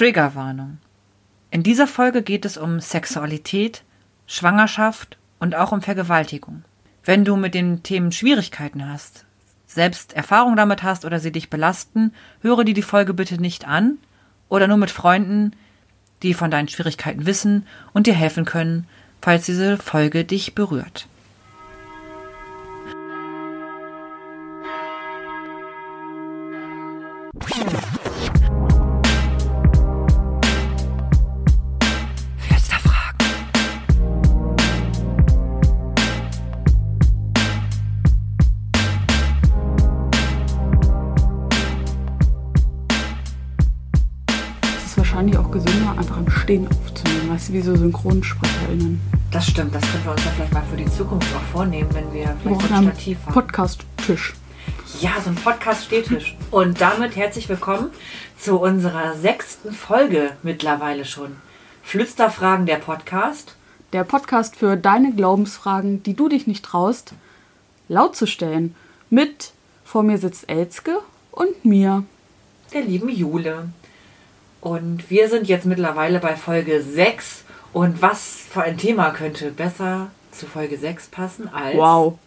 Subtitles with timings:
[0.00, 0.78] Triggerwarnung.
[1.50, 3.84] In dieser Folge geht es um Sexualität,
[4.26, 6.64] Schwangerschaft und auch um Vergewaltigung.
[7.04, 9.26] Wenn du mit den Themen Schwierigkeiten hast,
[9.66, 13.98] selbst Erfahrung damit hast oder sie dich belasten, höre dir die Folge bitte nicht an
[14.48, 15.52] oder nur mit Freunden,
[16.22, 18.86] die von deinen Schwierigkeiten wissen und dir helfen können,
[19.20, 21.08] falls diese Folge dich berührt.
[47.52, 49.00] Wie so SynchronsprecherInnen.
[49.30, 52.12] Das stimmt, das können wir uns ja vielleicht mal für die Zukunft auch vornehmen, wenn
[52.12, 53.32] wir Wir vielleicht so ein Stativ haben.
[53.32, 54.34] Podcast-Tisch.
[55.00, 56.36] Ja, so ein Podcast-Stehtisch.
[56.50, 57.90] Und damit herzlich willkommen
[58.38, 61.36] zu unserer sechsten Folge mittlerweile schon.
[61.82, 63.54] Flüsterfragen der Podcast.
[63.92, 67.14] Der Podcast für deine Glaubensfragen, die du dich nicht traust,
[67.88, 68.74] laut zu stellen.
[69.10, 69.52] Mit
[69.84, 70.98] vor mir sitzt Elske
[71.32, 72.04] und mir.
[72.72, 73.70] der lieben Jule.
[74.60, 77.44] Und wir sind jetzt mittlerweile bei Folge 6.
[77.72, 81.76] Und was für ein Thema könnte besser zu Folge 6 passen als.
[81.76, 82.18] Wow,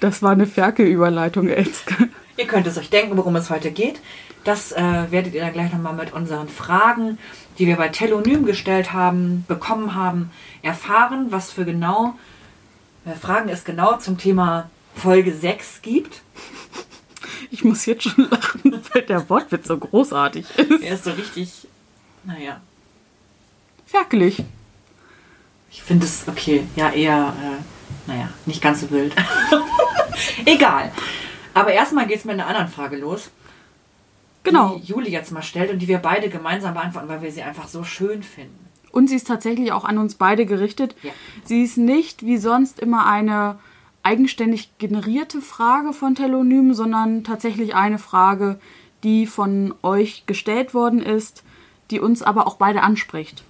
[0.00, 2.08] das war eine Ferkel-Überleitung, Elske.
[2.36, 4.00] Ihr könnt es euch denken, worum es heute geht.
[4.44, 7.18] Das äh, werdet ihr dann gleich nochmal mit unseren Fragen,
[7.58, 10.30] die wir bei Telonym gestellt haben, bekommen haben,
[10.62, 12.14] erfahren, was für genau
[13.04, 16.22] äh, Fragen es genau zum Thema Folge 6 gibt.
[17.50, 20.82] Ich muss jetzt schon lachen, weil der Wortwitz so großartig ist.
[20.82, 21.68] Er ist so richtig,
[22.24, 22.60] naja,
[23.92, 24.42] Ferkelig.
[25.70, 26.64] Ich finde es okay.
[26.76, 29.14] Ja, eher, äh, naja, nicht ganz so wild.
[30.46, 30.90] Egal.
[31.52, 33.30] Aber erstmal geht es mit einer anderen Frage los.
[34.44, 34.78] Genau.
[34.78, 37.68] Die Juli jetzt mal stellt und die wir beide gemeinsam beantworten, weil wir sie einfach
[37.68, 38.66] so schön finden.
[38.92, 40.96] Und sie ist tatsächlich auch an uns beide gerichtet.
[41.02, 41.12] Ja.
[41.44, 43.58] Sie ist nicht wie sonst immer eine
[44.02, 48.58] eigenständig generierte Frage von Telonym, sondern tatsächlich eine Frage,
[49.02, 51.44] die von euch gestellt worden ist,
[51.92, 53.44] die uns aber auch beide anspricht.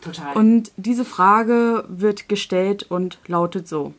[0.00, 0.34] Total.
[0.36, 3.92] Und diese Frage wird gestellt und lautet so.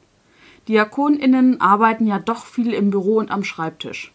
[0.68, 4.12] DiakonInnen arbeiten ja doch viel im Büro und am Schreibtisch.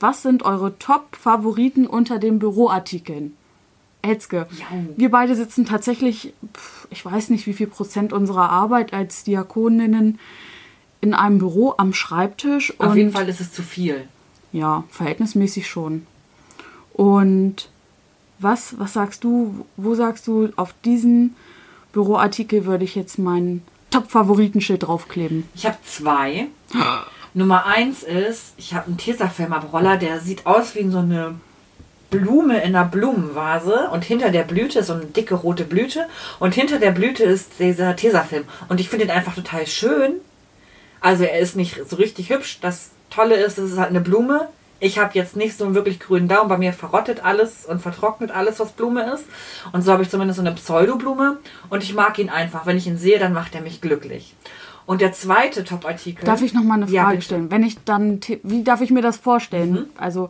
[0.00, 3.36] Was sind eure Top-Favoriten unter den Büroartikeln?
[4.02, 4.66] Elzke, Ja.
[4.96, 6.34] wir beide sitzen tatsächlich,
[6.90, 10.18] ich weiß nicht wie viel Prozent unserer Arbeit als Diakoninnen
[11.00, 12.78] in einem Büro am Schreibtisch.
[12.78, 14.06] Auf jeden Fall ist es zu viel.
[14.52, 16.06] ja, verhältnismäßig schon.
[16.92, 17.70] Und
[18.38, 21.36] was, was sagst du, wo sagst du, auf diesen
[21.92, 25.48] Büroartikel würde ich jetzt meinen Top-Favoritenschild draufkleben?
[25.54, 26.48] Ich habe zwei.
[27.34, 31.34] Nummer eins ist, ich habe einen Tesafilm-Abroller, der sieht aus wie so eine
[32.10, 36.06] Blume in einer Blumenvase und hinter der Blüte so eine dicke rote Blüte
[36.38, 38.44] und hinter der Blüte ist dieser Tesafilm.
[38.68, 40.14] Und ich finde ihn einfach total schön.
[41.00, 42.58] Also er ist nicht so richtig hübsch.
[42.60, 44.48] Das Tolle ist, es ist halt eine Blume.
[44.80, 46.48] Ich habe jetzt nicht so einen wirklich grünen Daumen.
[46.48, 49.24] Bei mir verrottet alles und vertrocknet alles, was Blume ist.
[49.72, 51.38] Und so habe ich zumindest so eine Pseudoblume.
[51.70, 52.66] Und ich mag ihn einfach.
[52.66, 54.34] Wenn ich ihn sehe, dann macht er mich glücklich.
[54.86, 56.24] Und der zweite Top-Artikel.
[56.26, 57.24] Darf ich noch mal eine Ja, Frage bitte.
[57.26, 57.50] stellen?
[57.50, 59.72] Wenn ich dann, wie darf ich mir das vorstellen?
[59.72, 59.86] Mhm.
[59.96, 60.28] Also,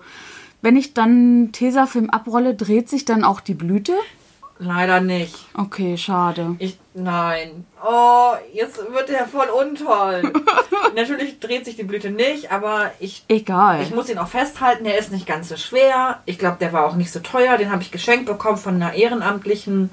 [0.62, 3.92] wenn ich dann Tesafilm abrolle, dreht sich dann auch die Blüte?
[4.58, 5.34] Leider nicht.
[5.54, 6.54] Okay, schade.
[6.60, 7.64] Ich, nein.
[7.84, 10.32] Oh, jetzt wird der voll untoll.
[10.94, 13.82] Natürlich dreht sich die Blüte nicht, aber ich, Egal.
[13.82, 14.84] ich muss ihn auch festhalten.
[14.84, 16.20] Der ist nicht ganz so schwer.
[16.24, 17.56] Ich glaube, der war auch nicht so teuer.
[17.56, 19.90] Den habe ich geschenkt bekommen von einer Ehrenamtlichen.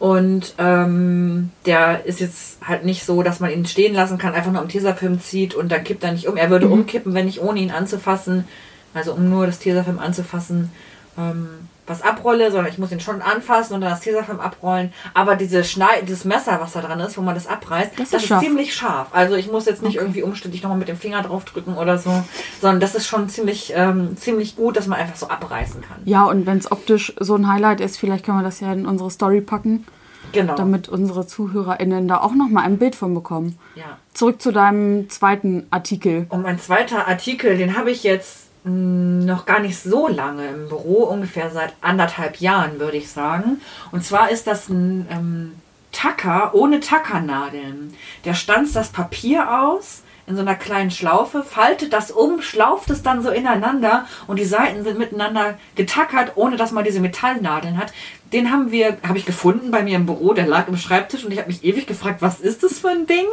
[0.00, 4.50] Und ähm, der ist jetzt halt nicht so, dass man ihn stehen lassen kann, einfach
[4.50, 6.36] nur am Tesafilm zieht und dann kippt er nicht um.
[6.36, 8.46] Er würde umkippen, wenn ich ohne ihn anzufassen,
[8.92, 10.72] also um nur das Tesafilm anzufassen,
[11.16, 14.92] ähm, was abrolle, sondern ich muss ihn schon anfassen und dann das Tesafilm abrollen.
[15.12, 18.24] Aber diese Schnei dieses Messer, was da dran ist, wo man das abreißt, Das das,
[18.24, 19.08] ist ist, ziemlich scharf.
[19.12, 20.04] Also ich muss jetzt nicht Okay.
[20.04, 22.24] irgendwie umständlich nochmal mit dem Finger draufdrücken oder so,
[22.60, 25.98] sondern das ist schon ziemlich, ähm, ziemlich gut, dass man einfach so abreißen kann.
[26.04, 28.86] ja, und wenn es optisch so ein Highlight ist, vielleicht können wir das ja in
[28.86, 29.86] unsere Story packen,
[30.32, 30.54] Genau.
[30.56, 33.58] damit unsere ZuhörerInnen da auch nochmal ein Bild von bekommen.
[33.76, 33.98] ja.
[34.14, 36.26] Zurück zu deinem zweiten Artikel.
[36.28, 41.04] Und mein zweiter Artikel, den habe ich jetzt noch gar nicht so lange im Büro,
[41.04, 43.60] ungefähr seit anderthalb Jahren, würde ich sagen.
[43.92, 45.54] Und zwar ist das ein ähm,
[45.92, 47.94] Tacker ohne Tackernadeln.
[48.24, 53.02] Der stanzt das Papier aus in so einer kleinen Schlaufe, faltet das um, schlauft es
[53.02, 57.92] dann so ineinander und die Seiten sind miteinander getackert, ohne dass man diese Metallnadeln hat.
[58.32, 61.32] Den haben wir, habe ich gefunden bei mir im Büro, der lag im Schreibtisch und
[61.32, 63.26] ich habe mich ewig gefragt, was ist das für ein Ding?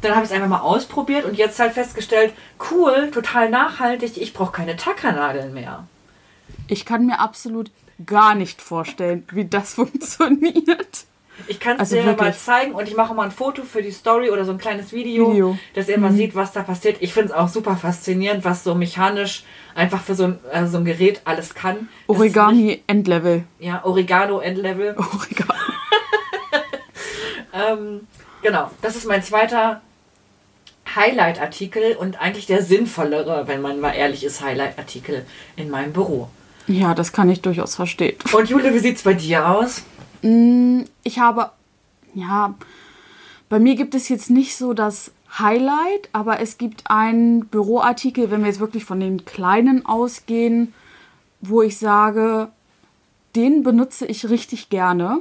[0.00, 2.32] Dann habe ich es einfach mal ausprobiert und jetzt halt festgestellt,
[2.70, 5.86] cool, total nachhaltig, ich brauche keine Tackernadeln mehr.
[6.68, 7.70] Ich kann mir absolut
[8.06, 11.07] gar nicht vorstellen, wie das funktioniert.
[11.46, 12.36] Ich kann es Also dir mal wirklich.
[12.38, 15.32] zeigen und ich mache mal ein Foto für die Story oder so ein kleines Video,
[15.32, 15.52] Video.
[15.54, 15.58] Mhm.
[15.74, 16.96] dass ihr mal sieht, was da passiert.
[17.00, 19.44] Ich finde es auch super faszinierend, was so mechanisch
[19.74, 21.76] einfach für so ein, äh, so ein Gerät alles kann.
[21.76, 23.44] Ist nicht- Origami Endlevel.
[23.60, 24.96] Ja, Oregano Endlevel.
[24.98, 25.52] Origami.
[27.52, 28.06] Ähm,
[28.42, 29.80] genau, das ist mein zweiter
[30.94, 35.26] Highlight-Artikel und eigentlich der sinnvollere, wenn man mal ehrlich ist, Highlight-Artikel
[35.56, 36.28] in meinem Büro.
[36.66, 38.16] Ja, das kann ich durchaus verstehen.
[38.32, 39.82] Und Jule, wie sieht's bei dir aus?
[40.22, 41.50] Mm, Ich habe,
[42.14, 42.54] ja,
[43.48, 48.40] bei mir gibt es jetzt nicht so das Highlight, aber es gibt einen Büroartikel, wenn
[48.40, 50.74] wir jetzt wirklich von den kleinen ausgehen,
[51.40, 52.48] wo ich sage,
[53.36, 55.20] den benutze ich richtig gerne.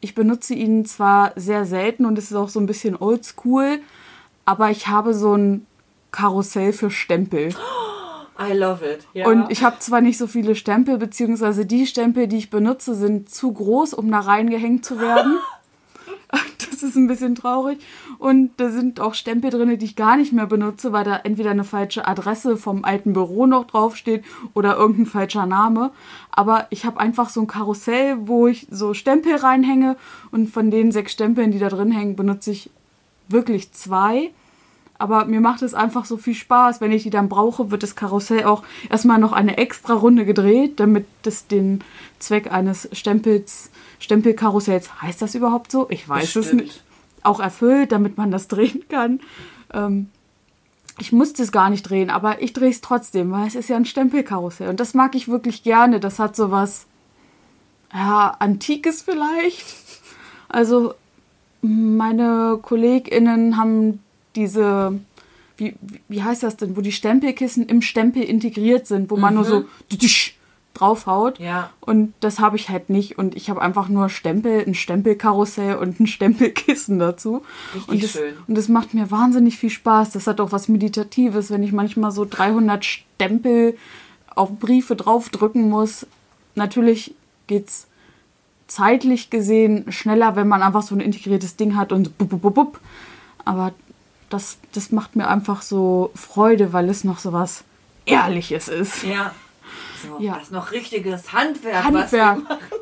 [0.00, 3.80] Ich benutze ihn zwar sehr selten und es ist auch so ein bisschen oldschool,
[4.44, 5.66] aber ich habe so ein
[6.10, 7.54] Karussell für Stempel.
[8.38, 9.06] I love it.
[9.12, 9.28] Ja.
[9.28, 13.30] Und ich habe zwar nicht so viele Stempel, beziehungsweise die Stempel, die ich benutze, sind
[13.30, 15.38] zu groß, um da reingehängt zu werden.
[16.58, 17.78] Das ist ein bisschen traurig.
[18.18, 21.50] Und da sind auch Stempel drin, die ich gar nicht mehr benutze, weil da entweder
[21.50, 25.92] eine falsche Adresse vom alten Büro noch draufsteht oder irgendein falscher Name.
[26.30, 29.96] Aber ich habe einfach so ein Karussell, wo ich so Stempel reinhänge.
[30.30, 32.70] Und von den sechs Stempeln, die da drin hängen, benutze ich
[33.28, 34.32] wirklich zwei.
[35.04, 36.80] Aber mir macht es einfach so viel Spaß.
[36.80, 40.80] Wenn ich die dann brauche, wird das Karussell auch erstmal noch eine extra Runde gedreht,
[40.80, 41.84] damit es den
[42.18, 45.90] Zweck eines Stempels, Stempelkarussells, heißt das überhaupt so?
[45.90, 46.62] Ich weiß es Bestimmt.
[46.62, 46.82] nicht.
[47.22, 49.20] Auch erfüllt, damit man das drehen kann.
[49.74, 50.08] Ähm,
[50.98, 53.76] ich musste es gar nicht drehen, aber ich drehe es trotzdem, weil es ist ja
[53.76, 54.70] ein Stempelkarussell.
[54.70, 56.00] Und das mag ich wirklich gerne.
[56.00, 56.86] Das hat so was,
[57.92, 59.66] ja, Antikes vielleicht.
[60.48, 60.94] Also
[61.60, 64.03] meine KollegInnen haben
[64.36, 64.98] diese,
[65.56, 65.74] wie,
[66.08, 69.64] wie heißt das denn, wo die Stempelkissen im Stempel integriert sind, wo man nur so
[69.90, 70.34] tsch
[70.74, 71.38] draufhaut.
[71.38, 71.70] Ja.
[71.80, 73.16] Und das habe ich halt nicht.
[73.16, 77.42] Und ich habe einfach nur Stempel, ein Stempelkarussell und ein Stempelkissen dazu.
[77.74, 78.34] Richtig und das, schön.
[78.46, 80.10] Und das macht mir wahnsinnig viel Spaß.
[80.10, 83.76] Das hat auch was Meditatives, wenn ich manchmal so 300 Stempel
[84.34, 86.06] auf Briefe draufdrücken muss.
[86.56, 87.14] Natürlich
[87.46, 87.86] geht's
[88.66, 92.54] zeitlich gesehen schneller, wenn man einfach so ein integriertes Ding hat und bup, bup, bup,
[92.54, 92.80] bup.
[93.44, 93.72] Aber
[94.30, 97.64] das, das macht mir einfach so Freude, weil es noch so was
[98.06, 99.02] Ehrliches ist.
[99.04, 99.32] Ja.
[100.02, 100.34] So, Ja.
[100.34, 101.84] das ist noch richtiges Handwerk.
[101.84, 102.38] Handwerk.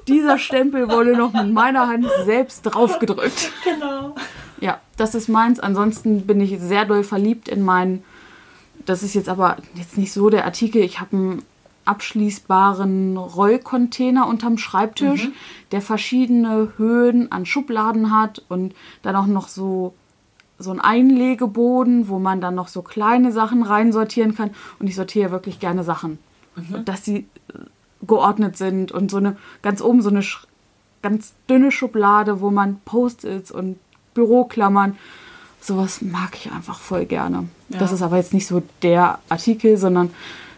[0.09, 3.50] Dieser Stempel wurde noch mit meiner Hand selbst draufgedrückt.
[3.65, 4.15] Genau.
[4.61, 5.61] Ja, das ist meins.
[5.61, 8.05] Ansonsten bin ich sehr doll verliebt in meinen.
[8.87, 10.83] Das ist jetzt aber jetzt nicht so der Artikel.
[10.83, 11.43] Ich habe einen
[11.85, 15.29] abschließbaren Rollcontainer unterm Schreibtisch,
[15.73, 19.94] der verschiedene Höhen an Schubladen hat und dann auch noch so
[20.62, 24.50] so ein Einlegeboden, wo man dann noch so kleine Sachen reinsortieren kann.
[24.79, 26.19] Und ich sortiere wirklich gerne Sachen.
[26.56, 27.59] Und dass sie äh,
[28.06, 30.23] geordnet sind und so eine, ganz oben so eine
[31.03, 33.79] ganz dünne Schublade, wo man Post-its und
[34.14, 34.97] Büroklammern,
[35.61, 37.49] sowas mag ich einfach voll gerne.
[37.69, 40.11] Das ist aber jetzt nicht so der Artikel, sondern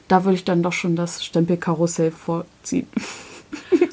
[0.08, 2.86] da würde ich dann doch schon das Stempelkarussell vorziehen.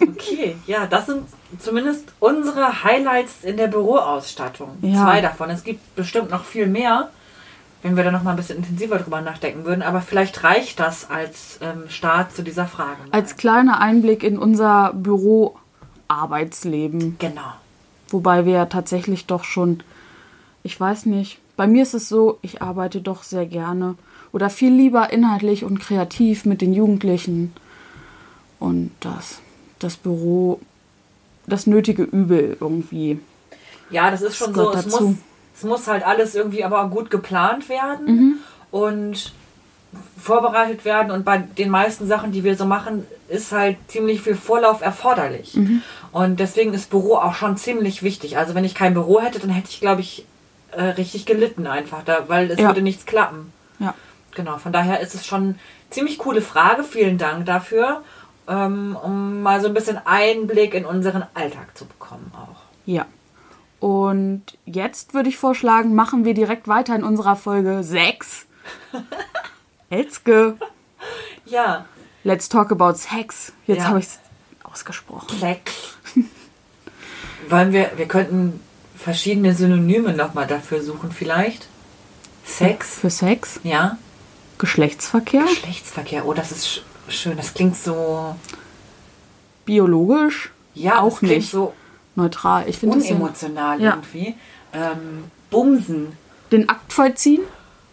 [0.02, 1.24] Okay, ja, das sind
[1.60, 4.78] zumindest unsere Highlights in der Büroausstattung.
[4.82, 5.04] Ja.
[5.04, 5.50] Zwei davon.
[5.50, 7.10] Es gibt bestimmt noch viel mehr,
[7.82, 9.82] wenn wir da noch mal ein bisschen intensiver drüber nachdenken würden.
[9.82, 13.00] Aber vielleicht reicht das als ähm, Start zu dieser Frage.
[13.12, 17.16] Als kleiner Einblick in unser Büroarbeitsleben.
[17.20, 17.54] genau.
[18.10, 19.84] Wobei wir ja tatsächlich doch schon,
[20.64, 23.96] ich weiß nicht, bei mir ist es so, ich arbeite doch sehr gerne
[24.32, 27.54] oder viel lieber inhaltlich und kreativ mit den Jugendlichen.
[28.60, 29.40] Und das,
[29.84, 30.60] das Büro,
[31.48, 33.20] das nötige Übel irgendwie.
[33.90, 34.72] Ja, das ist schon Das so.
[34.74, 35.16] Es muss,
[35.58, 38.36] es muss halt alles irgendwie aber gut geplant werden Mhm.
[38.72, 39.34] und
[40.22, 41.12] vorbereitet werden.
[41.12, 45.56] Und bei den meisten Sachen, die wir so machen, ist halt ziemlich viel Vorlauf erforderlich.
[45.56, 45.82] Mhm.
[46.12, 48.38] Und deswegen ist Büro auch schon ziemlich wichtig.
[48.38, 50.26] Also wenn ich kein Büro hätte, dann hätte ich, glaube ich,
[50.72, 52.68] äh, richtig gelitten einfach, da, weil es Ja.
[52.68, 53.52] würde nichts klappen.
[53.80, 53.94] Ja.
[54.36, 55.56] Genau, von daher ist es schon eine
[55.90, 56.84] ziemlich coole Frage.
[56.86, 58.02] Vielen Dank dafür,
[58.48, 62.62] ähm, um mal so ein bisschen Einblick in unseren Alltag zu bekommen auch.
[62.86, 63.06] Ja.
[63.80, 68.46] Und jetzt würde ich vorschlagen, machen wir direkt weiter in unserer Folge 6.
[69.90, 70.58] Elske.
[71.46, 71.86] Ja,
[72.24, 73.52] Let's talk about Sex.
[73.66, 73.88] Jetzt Ja.
[73.88, 74.20] habe ich es
[74.64, 75.38] ausgesprochen.
[75.40, 75.74] Sex.
[77.50, 78.60] Wollen wir, wir könnten
[78.96, 81.68] verschiedene Synonyme nochmal dafür suchen vielleicht.
[82.46, 83.98] Sex, Für Sex, ja.
[84.60, 87.38] Geschlechtsverkehr, Geschlechtsverkehr, oh, das ist schön.
[87.38, 88.36] Das klingt so,
[89.66, 91.52] biologisch, ja, Auch nicht.
[91.52, 91.74] so
[92.16, 92.68] neutral.
[92.68, 93.92] Ich finde es unemotional Ja.
[93.92, 94.36] irgendwie.
[94.74, 96.14] Ähm, Bumsen.
[96.52, 97.42] den Akt vollziehen.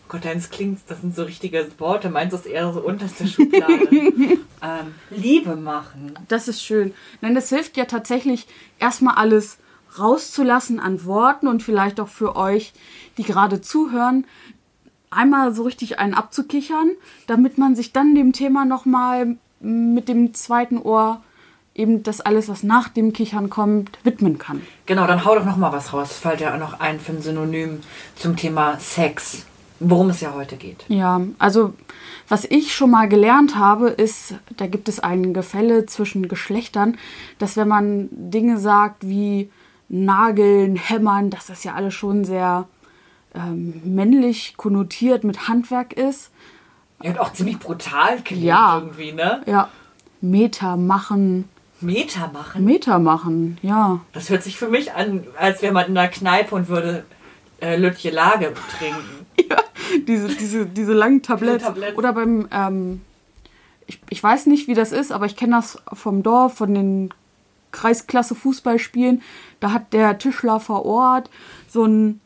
[0.09, 2.09] Gott, deins klingt, das sind so richtige Worte.
[2.09, 3.89] Meins ist eher so unterste Schublade.
[3.93, 4.39] ähm,
[5.11, 6.19] Liebe machen.
[6.29, 6.95] Das ist schön.
[7.21, 8.47] Nein, das hilft ja tatsächlich
[8.81, 9.59] erstmal alles
[9.99, 12.73] rauszulassen an Worten und vielleicht auch für euch,
[13.17, 14.27] die gerade zuhören,
[15.11, 16.91] einmal so richtig einen abzukichern,
[17.27, 21.23] damit man sich dann dem Thema nochmal mit dem zweiten Ohr
[21.75, 24.63] eben das alles, was nach dem Kichern kommt, widmen kann.
[24.87, 26.13] Genau, dann hau doch noch mal was raus.
[26.13, 27.81] Fällt ja auch noch ein für ein Synonym
[28.17, 29.47] zum Thema Sex,
[29.79, 30.85] worum es ja heute geht.
[30.89, 31.75] Ja, also
[32.29, 36.99] was ich schon mal gelernt habe, ist, da gibt es ein Gefälle zwischen Geschlechtern,
[37.39, 39.51] dass wenn man Dinge sagt wie
[39.89, 42.69] Nageln, Hämmern, dass das ja alles schon sehr
[43.39, 46.31] ähm, männlich konnotiert mit Handwerk ist.
[47.03, 48.79] Ja, und auch ziemlich brutal klingt Ja.
[48.79, 49.43] irgendwie, ne?
[49.47, 49.69] Ja,
[50.21, 51.49] Meter machen.
[51.81, 52.65] Meter machen.
[52.65, 54.01] Meter machen, ja.
[54.13, 57.05] Das hört sich für mich an, als wäre man in einer Kneipe und würde
[57.61, 59.27] äh, Lütje Lage trinken.
[59.49, 59.63] Ja,
[60.09, 61.63] diese, diese, diese langen Tabletts.
[61.65, 61.97] Tabletts.
[61.97, 63.03] Oder beim, ähm,
[63.87, 67.15] ich, ich weiß nicht, wie das ist, aber ich kenne das vom Dorf, von den
[67.71, 69.23] Kreisklasse Fußballspielen.
[69.61, 71.31] Da hat der Tischler vor Ort
[71.69, 72.21] so ein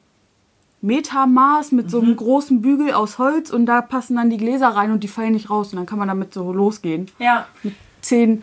[0.82, 4.90] Metermaß mit so einem großen Bügel aus Holz und da passen dann die Gläser rein
[4.90, 7.08] und die fallen nicht raus und dann kann man damit so losgehen.
[7.18, 8.42] Ja, Mit zehn,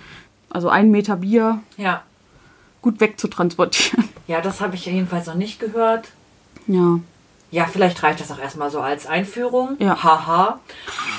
[0.49, 2.01] also ein Meter Bier ja.
[2.81, 4.09] gut wegzutransportieren.
[4.29, 6.09] Ja, das habe ich jedenfalls noch nicht gehört.
[6.67, 6.99] Ja.
[7.49, 9.75] Ja, vielleicht reicht das auch erstmal so als Einführung.
[9.79, 10.03] Ja.
[10.03, 10.59] Haha.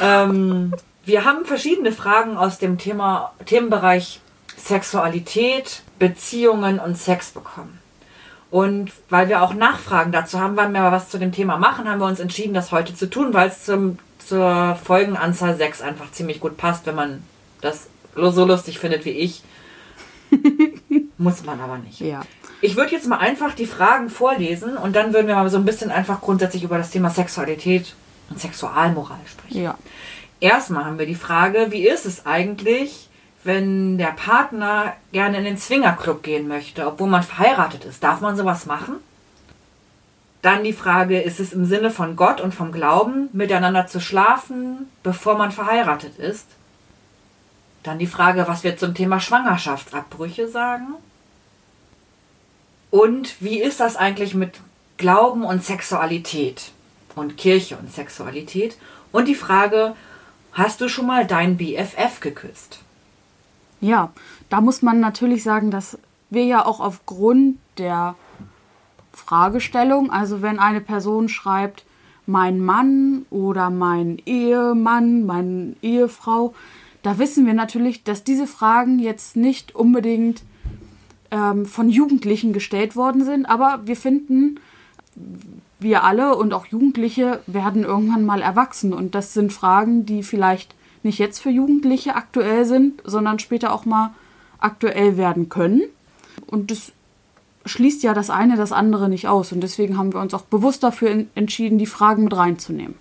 [0.01, 0.73] Ähm,
[1.05, 4.21] wir haben verschiedene Fragen aus dem Thema, Themenbereich
[4.57, 7.80] Sexualität, Beziehungen und Sex bekommen.
[8.51, 12.01] Und weil wir auch Nachfragen dazu haben, wann wir was zu dem Thema machen, haben
[12.01, 16.41] wir uns entschieden, das heute zu tun, weil es zum, zur Folgenanzahl 6 einfach ziemlich
[16.41, 17.23] gut passt, wenn man
[17.61, 19.43] das so lustig findet wie ich.
[21.19, 22.01] Muss man aber nicht.
[22.01, 22.23] Ja.
[22.61, 25.65] Ich würde jetzt mal einfach die Fragen vorlesen und dann würden wir mal so ein
[25.65, 27.95] bisschen einfach grundsätzlich über das Thema Sexualität
[28.31, 29.63] und Sexualmoral sprechen.
[29.63, 29.79] Ja.
[30.41, 33.10] Erstmal haben wir die Frage, wie ist es eigentlich,
[33.43, 38.03] wenn der Partner gerne in den Swingerclub gehen möchte, obwohl man verheiratet ist?
[38.03, 38.97] Darf man sowas machen?
[40.43, 44.91] Dann die Frage, ist es im Sinne von Gott und vom Glauben, miteinander zu schlafen,
[45.03, 46.47] bevor man verheiratet ist?
[47.83, 50.95] Dann die Frage, was wir zum Thema Schwangerschaftsabbrüche sagen.
[52.91, 54.61] Und wie ist das eigentlich mit
[54.97, 56.73] Glauben und Sexualität
[57.15, 58.77] und Kirche und Sexualität?
[59.13, 59.95] Und die Frage,
[60.53, 62.81] hast du schon mal deinen BFF geküsst?
[63.81, 64.13] Ja,
[64.49, 68.15] da muss man natürlich sagen, dass wir ja auch aufgrund der
[69.13, 71.85] Fragestellung, also wenn eine Person schreibt,
[72.27, 76.55] mein Mann oder mein Ehemann, meine Ehefrau,
[77.03, 80.43] da wissen wir natürlich, dass diese Fragen jetzt nicht unbedingt
[81.31, 84.61] ähm, von Jugendlichen gestellt worden sind, aber wir finden,
[85.79, 88.93] wir alle und auch Jugendliche werden irgendwann mal erwachsen.
[88.93, 93.85] Und das sind Fragen, die vielleicht nicht jetzt für Jugendliche aktuell sind, sondern später auch
[93.85, 94.13] mal
[94.59, 95.83] aktuell werden können.
[96.47, 96.93] Und das
[97.67, 100.83] schließt ja das eine das andere nicht aus und deswegen haben wir uns auch bewusst
[100.83, 102.95] dafür en- entschieden, die Fragen mit reinzunehmen.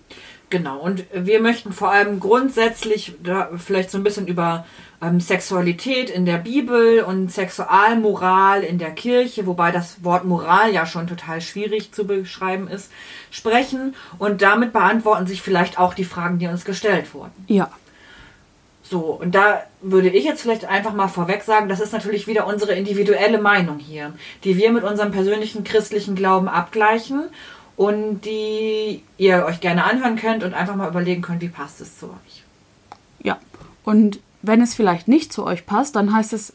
[0.50, 4.66] Genau, und wir möchten vor allem grundsätzlich da vielleicht so ein bisschen über
[5.00, 10.86] ähm, Sexualität in der Bibel und Sexualmoral in der Kirche, wobei das Wort Moral ja
[10.86, 12.90] schon total schwierig zu beschreiben ist,
[13.30, 13.94] sprechen.
[14.18, 17.32] Und damit beantworten sich vielleicht auch die Fragen, die uns gestellt wurden.
[17.46, 17.70] Ja,
[18.90, 22.48] So, und da würde ich jetzt vielleicht einfach mal vorweg sagen, das ist natürlich wieder
[22.48, 27.28] unsere individuelle Meinung hier, die wir mit unserem persönlichen christlichen Glauben abgleichen
[27.76, 32.00] und die ihr euch gerne anhören könnt und einfach mal überlegen könnt, wie passt es
[32.00, 32.42] zu euch.
[33.22, 33.38] ja.
[33.84, 36.52] Und wenn es vielleicht nicht zu euch passt, dann heißt es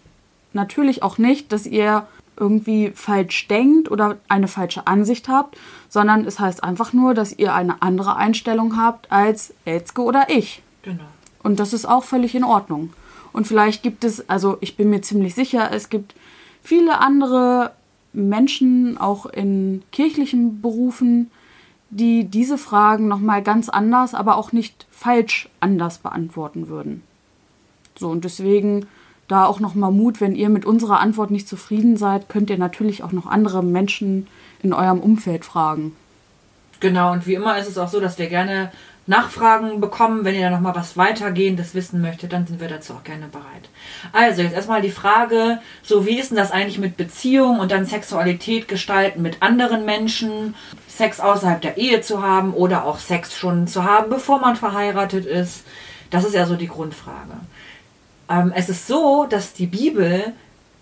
[0.52, 2.06] natürlich auch nicht, dass ihr
[2.38, 7.54] irgendwie falsch denkt oder eine falsche Ansicht habt, sondern es heißt einfach nur, dass ihr
[7.54, 10.62] eine andere Einstellung habt als Elzke oder ich.
[10.82, 11.06] Genau.
[11.46, 12.92] Und das ist auch völlig in Ordnung.
[13.32, 16.16] Und vielleicht gibt es, also ich bin mir ziemlich sicher, es gibt
[16.64, 17.74] viele andere
[18.14, 21.30] Menschen, auch in kirchlichen Berufen,
[21.92, 27.04] die diese Fragen nochmal ganz anders, aber auch nicht falsch anders beantworten würden.
[27.96, 28.88] So, und deswegen
[29.28, 33.04] da auch nochmal Mut, wenn ihr mit unserer Antwort nicht zufrieden seid, könnt ihr natürlich
[33.04, 34.26] auch noch andere Menschen
[34.64, 35.96] in eurem Umfeld fragen.
[36.80, 38.72] Genau, und wie immer ist es auch so, dass wir gerne
[39.08, 40.26] Nachfragen bekommen.
[40.26, 43.70] Wenn ihr da nochmal was weitergehendes wissen möchtet, dann sind wir dazu auch gerne bereit.
[44.12, 47.86] Also, jetzt erstmal die Frage, so wie ist denn das eigentlich mit Beziehung und dann
[47.86, 50.56] Sexualität gestalten mit anderen Menschen,
[50.88, 55.26] Sex außerhalb der Ehe zu haben oder auch Sex schon zu haben, bevor man verheiratet
[55.26, 55.64] ist?
[56.10, 57.34] Das ist ja so die Grundfrage.
[58.30, 60.34] Ähm, es ist so, dass die Bibel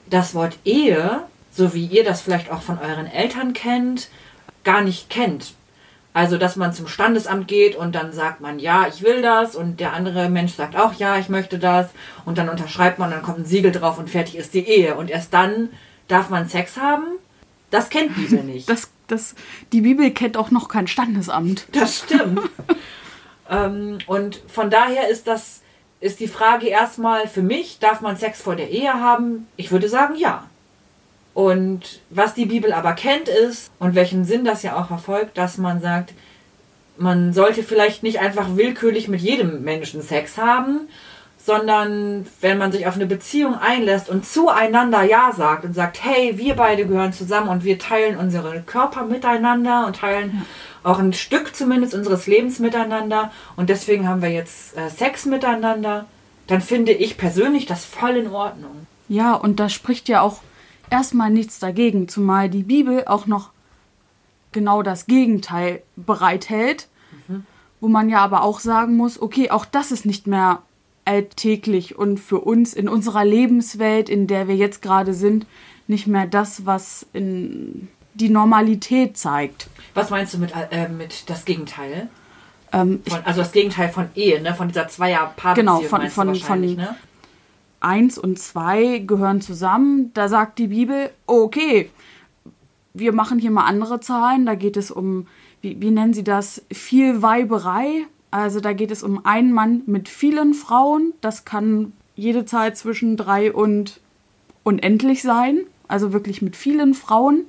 [0.09, 4.09] das Wort Ehe, so wie ihr das vielleicht auch von euren Eltern kennt,
[4.63, 5.53] gar nicht kennt.
[6.13, 9.79] Also, dass man zum Standesamt geht und dann sagt man, ja, ich will das und
[9.79, 11.89] der andere Mensch sagt auch, ja, ich möchte das
[12.23, 15.09] und dann unterschreibt man, dann kommt ein Siegel drauf und fertig ist die Ehe und
[15.09, 15.69] erst dann
[16.07, 17.05] darf man Sex haben.
[17.71, 18.69] Das kennt die Bibel nicht.
[18.69, 19.33] Das, das,
[19.71, 21.65] die Bibel kennt auch noch kein Standesamt.
[21.71, 22.41] Das stimmt.
[23.49, 25.61] ähm, und von daher ist das,
[25.99, 29.47] ist die Frage erstmal für mich, darf man Sex vor der Ehe haben?
[29.57, 30.47] Ich würde sagen, ja.
[31.33, 35.57] Und was die Bibel aber kennt ist, und welchen Sinn das ja auch verfolgt, dass
[35.57, 36.13] man sagt,
[36.97, 40.87] man sollte vielleicht nicht einfach willkürlich mit jedem Menschen Sex haben,
[41.45, 46.37] sondern wenn man sich auf eine Beziehung einlässt und zueinander Ja sagt und sagt, hey,
[46.37, 50.45] wir beide gehören zusammen und wir teilen unsere Körper miteinander und teilen
[50.83, 56.05] auch ein Stück zumindest unseres Lebens miteinander und deswegen haben wir jetzt äh, Sex miteinander,
[56.47, 58.87] dann finde ich persönlich das voll in Ordnung.
[59.09, 60.41] Ja, und da spricht ja auch
[60.89, 63.51] erstmal nichts dagegen, zumal die Bibel auch noch
[64.51, 66.87] genau das Gegenteil bereithält,
[67.27, 67.45] mhm.
[67.81, 70.61] wo man ja aber auch sagen muss, okay, auch das ist nicht mehr
[71.05, 75.45] alltäglich und für uns in unserer Lebenswelt, in der wir jetzt gerade sind,
[75.87, 79.67] nicht mehr das, was in die Normalität zeigt.
[79.95, 82.09] Was meinst du mit, äh, mit das Gegenteil?
[82.71, 84.55] Ähm, von, also das Gegenteil von Ehe, ne?
[84.55, 85.77] von dieser Zweier-Paarbeziehung.
[85.79, 86.95] Genau, von, von, von ne?
[87.83, 90.11] Eins und zwei gehören zusammen.
[90.13, 91.89] Da sagt die Bibel, okay,
[92.93, 94.45] wir machen hier mal andere Zahlen.
[94.45, 95.27] Da geht es um,
[95.61, 98.05] wie, wie nennen sie das, viel Weiberei.
[98.31, 101.13] Also da geht es um einen Mann mit vielen Frauen.
[101.21, 103.99] Das kann jede Zahl zwischen drei und
[104.63, 105.59] unendlich sein.
[105.87, 107.45] Also wirklich mit vielen Frauen.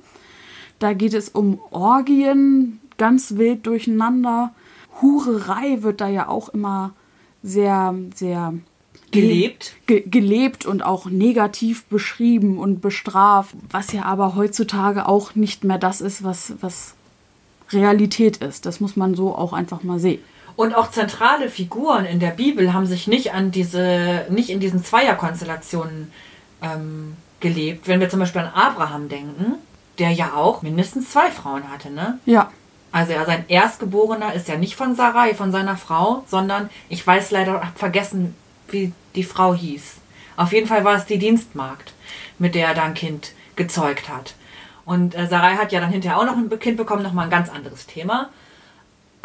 [0.79, 4.53] Da geht es um Orgien, ganz wild durcheinander.
[5.01, 6.93] Hurerei wird da ja auch immer
[7.41, 8.53] sehr, sehr
[9.21, 9.73] gelebt.
[9.87, 15.77] Ge gelebt und auch negativ beschrieben und bestraft, was ja aber heutzutage auch nicht mehr
[15.77, 16.95] das ist, was, was
[17.71, 18.65] Realität ist.
[18.65, 20.21] Das muss man so auch einfach mal sehen.
[20.55, 24.83] Und auch zentrale Figuren in der Bibel haben sich nicht an diese, nicht in diesen
[24.83, 26.11] Zweierkonstellationen
[26.61, 27.87] ähm, gelebt.
[27.87, 29.55] Wenn wir zum Beispiel an Abraham denken,
[29.99, 32.19] der ja auch mindestens zwei Frauen hatte, ne?
[32.25, 32.51] Ja.
[32.91, 37.31] Also ja, sein Erstgeborener ist ja nicht von Sarai, von seiner Frau, sondern ich weiß
[37.31, 38.35] leider, hab vergessen,
[38.69, 39.97] wie die Frau hieß.
[40.37, 41.93] Auf jeden Fall war es die Dienstmagd,
[42.39, 44.35] mit der er dann Kind gezeugt hat.
[44.85, 47.49] Und äh, Sarai hat ja dann hinterher auch noch ein Kind bekommen, nochmal ein ganz
[47.49, 48.29] anderes Thema.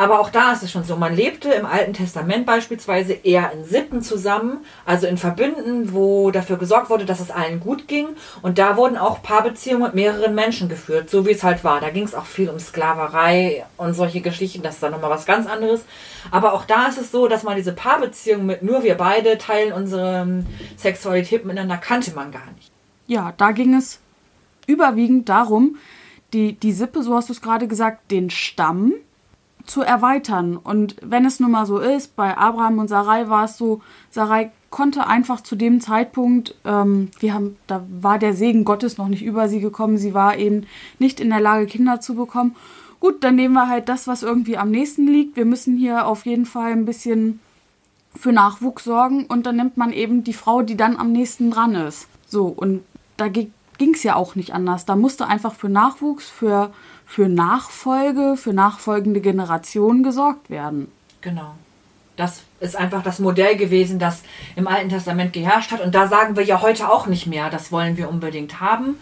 [0.01, 0.97] Aber auch da ist es schon so.
[0.97, 6.57] Man lebte im Alten Testament beispielsweise eher in Sippen zusammen, also in Verbünden, wo dafür
[6.57, 8.09] gesorgt wurde, dass es allen gut ging.
[8.41, 11.83] Und da wurden auch Paarbeziehungen mit mehreren Menschen geführt, so wie es halt war.
[11.83, 14.63] Da ging es auch viel um Sklaverei und solche Geschichten.
[14.63, 15.85] Das ist dann nochmal was ganz anderes.
[16.31, 19.75] Aber auch da ist es so, dass man diese Paarbeziehung mit nur wir beide teilen
[19.75, 20.45] unsere
[20.79, 22.73] Sexualität miteinander kannte man gar nicht.
[23.07, 24.01] Ja, da ging es
[24.67, 25.77] überwiegend darum,
[26.33, 28.95] die, die Sippe, so hast du es gerade gesagt, den Stamm
[29.67, 30.57] zu erweitern.
[30.57, 34.51] Und wenn es nun mal so ist, bei Abraham und Sarai war es so, Sarai
[34.71, 39.23] konnte einfach zu dem Zeitpunkt, ähm, wir haben, da war der Segen Gottes noch nicht
[39.23, 40.67] über sie gekommen, sie war eben
[40.99, 42.55] nicht in der Lage, Kinder zu bekommen.
[43.01, 45.37] Gut, dann nehmen wir halt das, was irgendwie am nächsten liegt.
[45.37, 47.41] Wir müssen hier auf jeden Fall ein bisschen
[48.15, 51.75] für Nachwuchs sorgen und dann nimmt man eben die Frau, die dann am nächsten dran
[51.75, 52.09] ist.
[52.27, 52.83] So, und
[53.17, 53.53] da ging
[53.95, 54.85] es ja auch nicht anders.
[54.85, 56.73] Da musste einfach für Nachwuchs, für
[57.11, 60.93] für Nachfolge, für nachfolgende Generationen gesorgt werden.
[61.23, 61.57] Genau.
[62.17, 64.23] Das ist einfach das Modell gewesen, das
[64.55, 65.81] im Alten Testament geherrscht hat.
[65.81, 68.95] Und da sagen wir ja heute auch nicht mehr, das wollen wir unbedingt haben.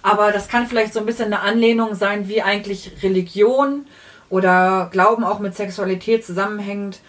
[0.00, 3.84] Aber das kann vielleicht so ein bisschen eine Anlehnung sein, wie eigentlich Religion
[4.30, 7.00] oder Glauben auch mit Sexualität zusammenhängt.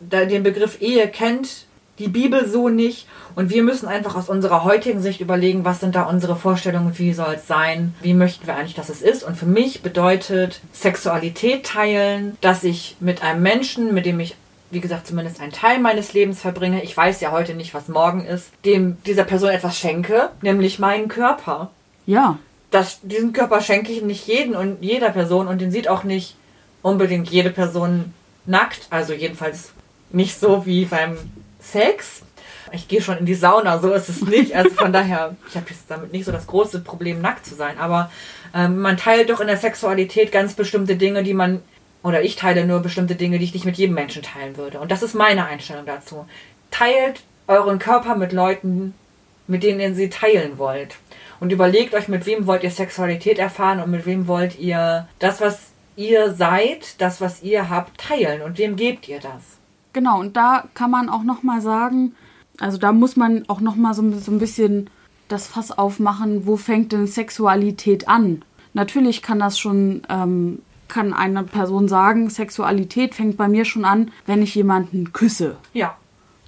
[0.00, 1.66] Den Begriff Ehe kennt
[2.00, 3.06] die Bibel so nicht.
[3.36, 7.12] Und wir müssen einfach aus unserer heutigen Sicht überlegen, was sind da unsere Vorstellungen, wie
[7.12, 9.22] soll es sein, wie möchten wir eigentlich, dass es ist.
[9.22, 14.34] Und für mich bedeutet Sexualität teilen, dass ich mit einem Menschen, mit dem ich
[14.70, 16.82] wie gesagt, zumindest einen Teil meines Lebens verbringe.
[16.82, 21.08] Ich weiß ja heute nicht, was morgen ist, dem dieser Person etwas schenke, nämlich meinen
[21.08, 21.70] Körper.
[22.06, 22.38] Ja.
[22.70, 26.36] Das, diesen Körper schenke ich nicht jeden und jeder Person und den sieht auch nicht
[26.82, 28.14] unbedingt jede Person
[28.46, 28.86] nackt.
[28.90, 29.72] Also jedenfalls
[30.10, 31.16] nicht so wie beim
[31.72, 32.22] Sex.
[32.72, 34.54] Ich gehe schon in die Sauna, so ist es nicht.
[34.54, 37.78] Also von daher, ich habe jetzt damit nicht so das große Problem, nackt zu sein.
[37.78, 38.10] Aber
[38.54, 41.62] ähm, man teilt doch in der Sexualität ganz bestimmte Dinge, die man,
[42.02, 44.80] oder ich teile nur bestimmte Dinge, die ich nicht mit jedem Menschen teilen würde.
[44.80, 46.26] Und das ist meine Einstellung dazu.
[46.70, 48.94] Teilt euren Körper mit Leuten,
[49.46, 50.96] mit denen ihr sie teilen wollt.
[51.40, 55.40] Und überlegt euch, mit wem wollt ihr Sexualität erfahren und mit wem wollt ihr das,
[55.40, 58.42] was ihr seid, das, was ihr habt, teilen.
[58.42, 59.59] Und wem gebt ihr das?
[59.92, 62.14] Genau, und da kann man auch nochmal sagen,
[62.58, 64.90] also da muss man auch nochmal so, so ein bisschen
[65.28, 68.42] das Fass aufmachen, wo fängt denn Sexualität an?
[68.72, 74.10] Natürlich kann das schon ähm, kann eine Person sagen, Sexualität fängt bei mir schon an,
[74.26, 75.56] wenn ich jemanden küsse.
[75.72, 75.96] Ja.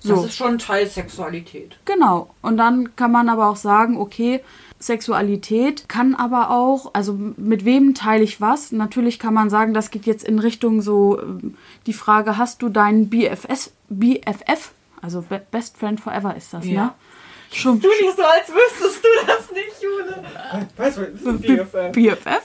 [0.01, 0.17] So.
[0.17, 1.79] Das ist schon Teil Sexualität.
[1.85, 2.35] Genau.
[2.43, 4.41] Und dann kann man aber auch sagen, okay,
[4.83, 8.73] Sexualität kann aber auch, also mit wem teile ich was?
[8.73, 11.55] Natürlich kann man sagen, das geht jetzt in Richtung so ähm,
[11.87, 16.85] die Frage, hast du deinen BFS, BFF, also Be- Best Friend Forever ist das, Ja.
[16.85, 16.93] ne?
[17.55, 20.25] Schon Du nicht so, als wüsstest du das nicht, Jule.
[20.79, 21.93] Weißt du, BFF.
[21.93, 22.43] BFF.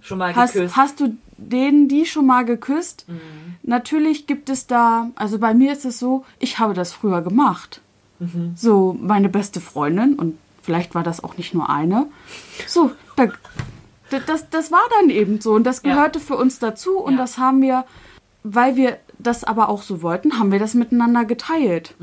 [0.00, 0.76] Schon mal Hast, geküsst.
[0.76, 3.06] hast du den, die schon mal geküsst?
[3.62, 7.80] Natürlich gibt es da, also bei mir ist es so, ich habe das früher gemacht.
[8.56, 12.06] So, meine beste Freundin, und vielleicht war das auch nicht nur eine,
[12.66, 13.26] so, da,
[14.10, 15.92] da- das, das war dann eben so und das Ja.
[15.94, 17.18] gehörte für uns dazu und Ja.
[17.18, 17.84] das haben wir,
[18.42, 21.94] weil wir das aber auch so wollten, haben wir das miteinander geteilt.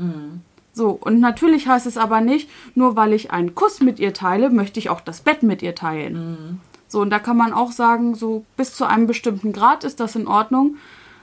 [0.72, 4.48] So, und natürlich heißt es aber nicht, nur weil ich einen Kuss mit ihr teile,
[4.50, 6.60] möchte ich auch das Bett mit ihr teilen.
[6.88, 10.16] So, und da kann man auch sagen, so bis zu einem bestimmten Grad ist das
[10.16, 10.76] in Ordnung.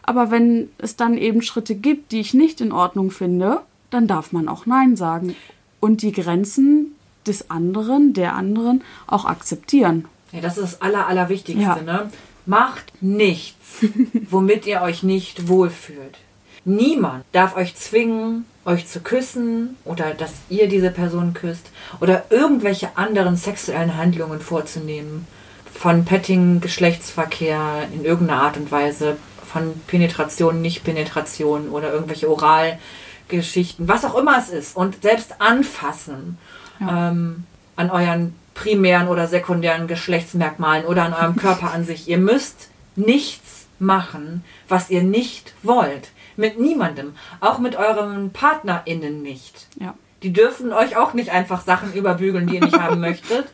[0.04, 4.32] Aber wenn es dann eben Schritte gibt, die ich nicht in Ordnung finde, dann darf
[4.32, 5.36] man auch Nein sagen.
[5.80, 6.96] Und die Grenzen
[7.30, 10.06] des anderen, der anderen auch akzeptieren.
[10.32, 11.64] Ja, das ist das Aller, Allerwichtigste.
[11.64, 11.82] Ja.
[11.82, 12.10] Ne?
[12.46, 13.86] Macht nichts,
[14.30, 16.18] womit ihr euch nicht wohlfühlt.
[16.66, 22.98] Niemand darf euch zwingen, euch zu küssen oder dass ihr diese Person küsst oder irgendwelche
[22.98, 25.26] anderen sexuellen Handlungen vorzunehmen.
[25.74, 29.18] Von Petting, Geschlechtsverkehr in irgendeiner Art und Weise,
[29.50, 34.76] von Penetration, Nicht-Penetration oder irgendwelche Oralgeschichten, was auch immer es ist.
[34.76, 36.38] Und selbst anfassen
[36.82, 37.44] ähm,
[37.76, 42.08] an euren primären oder sekundären Geschlechtsmerkmalen oder an eurem Körper an sich.
[42.10, 46.10] Ihr müsst nichts machen, was ihr nicht wollt.
[46.36, 47.14] Mit niemandem.
[47.40, 49.68] Auch mit euren PartnerInnen nicht.
[49.80, 49.94] Ja.
[50.24, 53.48] Die dürfen euch auch nicht einfach Sachen überbügeln, die ihr nicht haben möchtet.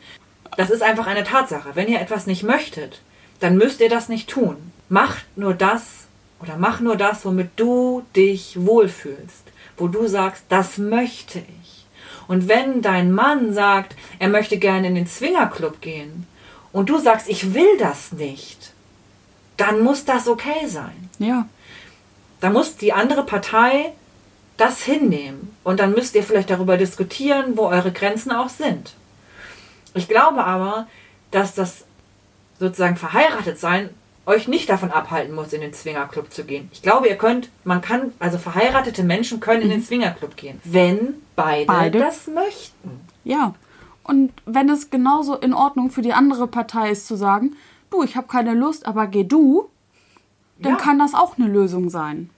[0.56, 1.70] Das ist einfach eine Tatsache.
[1.74, 3.00] Wenn ihr etwas nicht möchtet,
[3.40, 4.56] dann müsst ihr das nicht tun.
[4.88, 6.06] Macht nur das
[6.40, 9.44] oder mach nur das, womit du dich wohlfühlst.
[9.76, 11.85] Wo du sagst, das möchte ich.
[12.28, 16.26] Und wenn dein Mann sagt, er möchte gerne in den Swingerclub gehen
[16.72, 18.72] und du sagst, ich will das nicht,
[19.56, 21.08] dann muss das okay sein.
[21.18, 21.48] Ja.
[22.40, 23.92] Da muss die andere Partei
[24.56, 25.54] das hinnehmen.
[25.64, 28.94] Und dann müsst ihr vielleicht darüber diskutieren, wo eure Grenzen auch sind.
[29.94, 30.86] Ich glaube aber,
[31.30, 31.84] dass das
[32.58, 33.90] sozusagen verheiratet sein
[34.26, 36.68] euch nicht davon abhalten muss, in den Swingerclub zu gehen.
[36.72, 41.14] Ich glaube, ihr könnt, man kann, also verheiratete Menschen können in den Swingerclub gehen, wenn
[41.36, 41.98] beide, Beide.
[42.00, 43.00] das möchten.
[43.24, 43.54] Ja.
[44.02, 47.56] Und wenn es genauso in Ordnung für die andere Partei ist zu sagen,
[47.90, 49.68] du, ich habe keine Lust, aber geh du,
[50.58, 50.78] dann Ja.
[50.78, 52.30] kann das auch eine Lösung sein.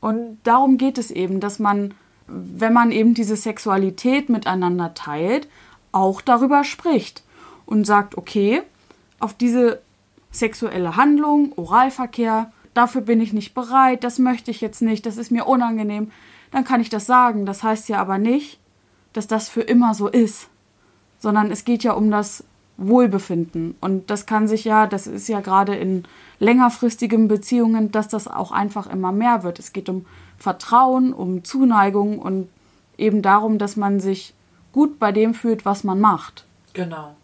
[0.00, 1.94] Und darum geht es eben, dass man,
[2.26, 5.48] wenn man eben diese Sexualität miteinander teilt,
[5.92, 7.22] auch darüber spricht
[7.66, 8.62] und sagt, okay,
[9.20, 9.80] auf diese
[10.32, 15.30] sexuelle Handlung, Oralverkehr, dafür bin ich nicht bereit, das möchte ich jetzt nicht, das ist
[15.30, 16.10] mir unangenehm,
[16.50, 17.46] dann kann ich das sagen.
[17.46, 18.58] Das heißt ja aber nicht,
[19.12, 20.48] dass das für immer so ist,
[21.18, 22.44] sondern es geht ja um das
[22.78, 23.76] Wohlbefinden.
[23.80, 26.04] Und das kann sich ja, das ist ja gerade in
[26.38, 29.58] längerfristigen Beziehungen, dass das auch einfach immer mehr wird.
[29.58, 30.06] Es geht um
[30.38, 32.48] Vertrauen, um Zuneigung und
[32.98, 34.34] eben darum, dass man sich
[34.72, 37.14] gut bei dem fühlt, was man macht Genau.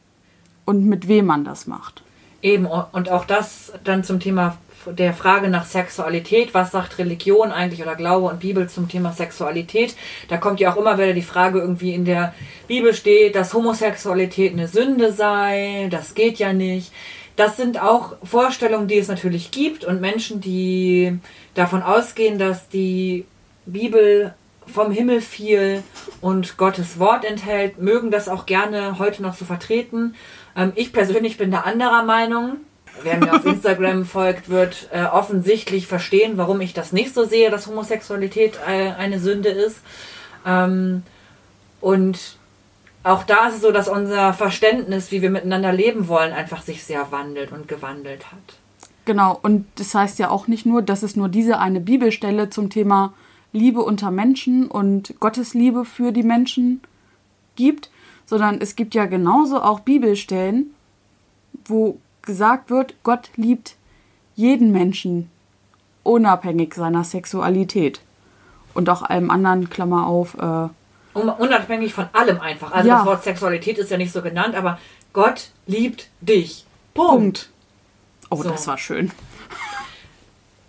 [0.67, 2.03] und mit wem man das macht.
[2.41, 6.55] Eben, und auch das dann zum Thema der Frage nach Sexualität.
[6.55, 9.97] Was sagt Religion eigentlich oder Glaube und Bibel zum Thema Sexualität?
[10.29, 12.35] Da kommt ja auch immer wieder die Frage, irgendwie in der
[12.69, 15.89] Bibel steht, dass Homosexualität eine Sünde sei.
[15.91, 16.93] Das geht ja nicht.
[17.37, 21.19] Das sind auch Vorstellungen, die es natürlich gibt und Menschen, die
[21.55, 23.27] davon ausgehen, dass die
[23.67, 24.35] Bibel
[24.69, 25.83] vom Himmel fiel
[26.21, 30.15] und Gottes Wort enthält, mögen das auch gerne heute noch so vertreten.
[30.57, 32.59] Ähm, ich persönlich bin da anderer Meinung.
[33.03, 37.51] Wer mir auf Instagram folgt, wird äh, offensichtlich verstehen, warum ich das nicht so sehe,
[37.51, 39.81] dass Homosexualität äh, eine Sünde ist.
[40.47, 41.03] Ähm,
[41.81, 42.37] und
[43.05, 46.85] auch da ist es so, dass unser Verständnis, wie wir miteinander leben wollen, einfach sich
[46.85, 48.59] sehr wandelt und gewandelt hat.
[49.05, 52.69] Genau, und das heißt ja auch nicht nur, dass es nur diese eine Bibelstelle zum
[52.69, 53.15] Thema
[53.53, 56.81] Liebe unter Menschen und Gottes Liebe für die Menschen
[57.57, 57.91] gibt,
[58.27, 60.75] sondern es gibt ja genauso auch Bibelstellen,
[61.65, 63.77] wo gesagt wird, Gott liebt
[64.35, 65.31] jeden Menschen
[66.03, 68.01] unabhängig seiner Sexualität.
[68.75, 70.69] Und auch allem anderen, Klammer auf, äh,
[71.15, 72.71] unabhängig von allem einfach.
[72.71, 72.99] Also Ja.
[72.99, 74.79] das Wort Sexualität ist ja nicht so genannt, aber
[75.13, 76.65] Gott liebt dich.
[76.95, 77.11] Punkt.
[77.11, 77.51] Punkt.
[78.31, 78.51] Oh, So.
[78.51, 79.11] das war schön.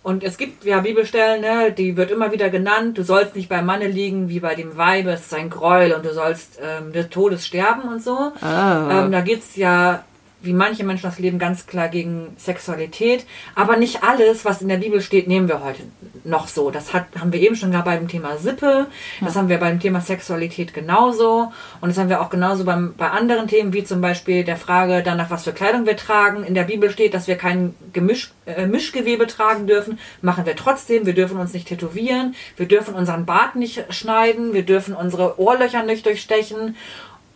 [0.02, 3.66] Und es gibt ja Bibelstellen, ne, die wird immer wieder genannt, du sollst nicht beim
[3.66, 7.10] Manne liegen wie bei dem Weibe, es ist ein Gräuel und du sollst ähm, des
[7.10, 8.32] Todes sterben und so.
[8.40, 9.04] Ah.
[9.04, 10.04] Ähm, da geht's ja
[10.42, 13.26] wie manche Menschen das leben, ganz klar gegen Sexualität.
[13.54, 15.82] Aber nicht alles, was in der Bibel steht, nehmen wir heute
[16.24, 16.70] noch so.
[16.70, 18.86] Das hat, haben wir eben schon gerade beim Thema Sippe.
[19.20, 21.52] Das haben wir beim Thema Sexualität genauso.
[21.80, 25.02] Und das haben wir auch genauso beim, bei anderen Themen, wie zum Beispiel der Frage
[25.02, 26.44] danach, was für Kleidung wir tragen.
[26.44, 29.98] In der Bibel steht, dass wir kein Gemisch, äh, Mischgewebe tragen dürfen.
[30.22, 31.06] Machen wir trotzdem.
[31.06, 32.34] Wir dürfen uns nicht tätowieren.
[32.56, 34.52] Wir dürfen unseren Bart nicht schneiden.
[34.54, 36.76] Wir dürfen unsere Ohrlöcher nicht durchstechen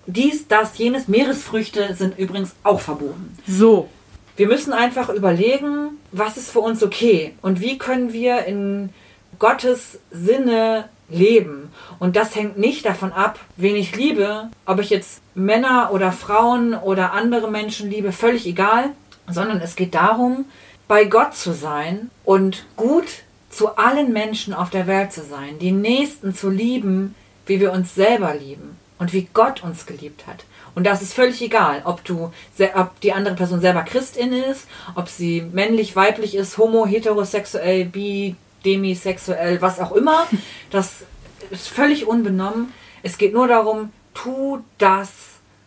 [0.06, 1.08] dies, das, jenes.
[1.08, 3.36] Meeresfrüchte sind übrigens auch verboten.
[3.46, 3.88] So.
[4.36, 8.90] Wir müssen einfach überlegen, was ist für uns okay und wie können wir in
[9.38, 11.70] Gottes Sinne leben.
[12.00, 16.74] Und das hängt nicht davon ab, wen ich liebe, ob ich jetzt Männer oder Frauen
[16.74, 18.90] oder andere Menschen liebe, völlig egal,
[19.30, 20.46] sondern es geht darum,
[20.88, 23.06] bei Gott zu sein und gut
[23.50, 27.14] zu allen Menschen auf der Welt zu sein, die Nächsten zu lieben,
[27.46, 28.73] wie wir uns selber lieben
[29.04, 30.46] und wie Gott uns geliebt hat.
[30.74, 32.32] Und das ist völlig egal, ob du,
[32.74, 38.34] ob die andere Person selber Christin ist, ob sie männlich, weiblich ist, homo, heterosexuell, bi,
[38.64, 40.26] demisexuell, was auch immer.
[40.70, 41.04] Das
[41.50, 42.72] ist völlig unbenommen.
[43.02, 45.10] Es geht nur darum, tu das,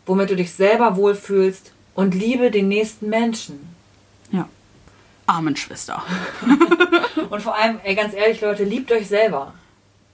[0.07, 3.75] womit du dich selber wohlfühlst und liebe den nächsten Menschen.
[4.31, 4.49] Ja.
[5.27, 6.01] Amen, Schwester.
[7.29, 9.53] und vor allem, ey, ganz ehrlich, Leute, liebt euch selber.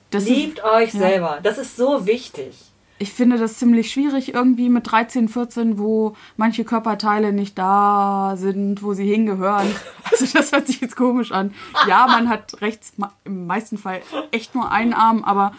[0.09, 0.99] Das liebt euch ja.
[0.99, 1.39] selber.
[1.41, 6.63] Das ist so wichtig ich finde das ziemlich schwierig irgendwie mit 13, 14, wo manche
[6.63, 9.67] Körperteile nicht da sind, wo sie hingehören.
[10.11, 11.55] Also das hört sich jetzt komisch an.
[11.87, 15.53] Ja, man hat rechts im meisten Fall echt nur einen Arm, aber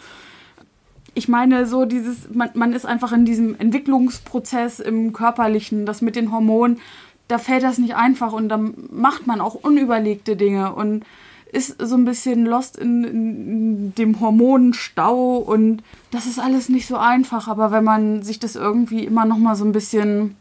[1.13, 6.15] ich meine so dieses, man, man ist einfach in diesem Entwicklungsprozess im körperlichen, das mit
[6.15, 6.79] den Hormonen,
[7.27, 11.05] da fällt das nicht einfach und dann macht man auch unüberlegte Dinge und
[11.55, 16.97] ist so ein bisschen lost in, in, dem Hormonenstau und das ist alles nicht so
[16.97, 17.47] einfach.
[17.47, 20.35] Aber wenn man sich das irgendwie immer noch mal so ein bisschen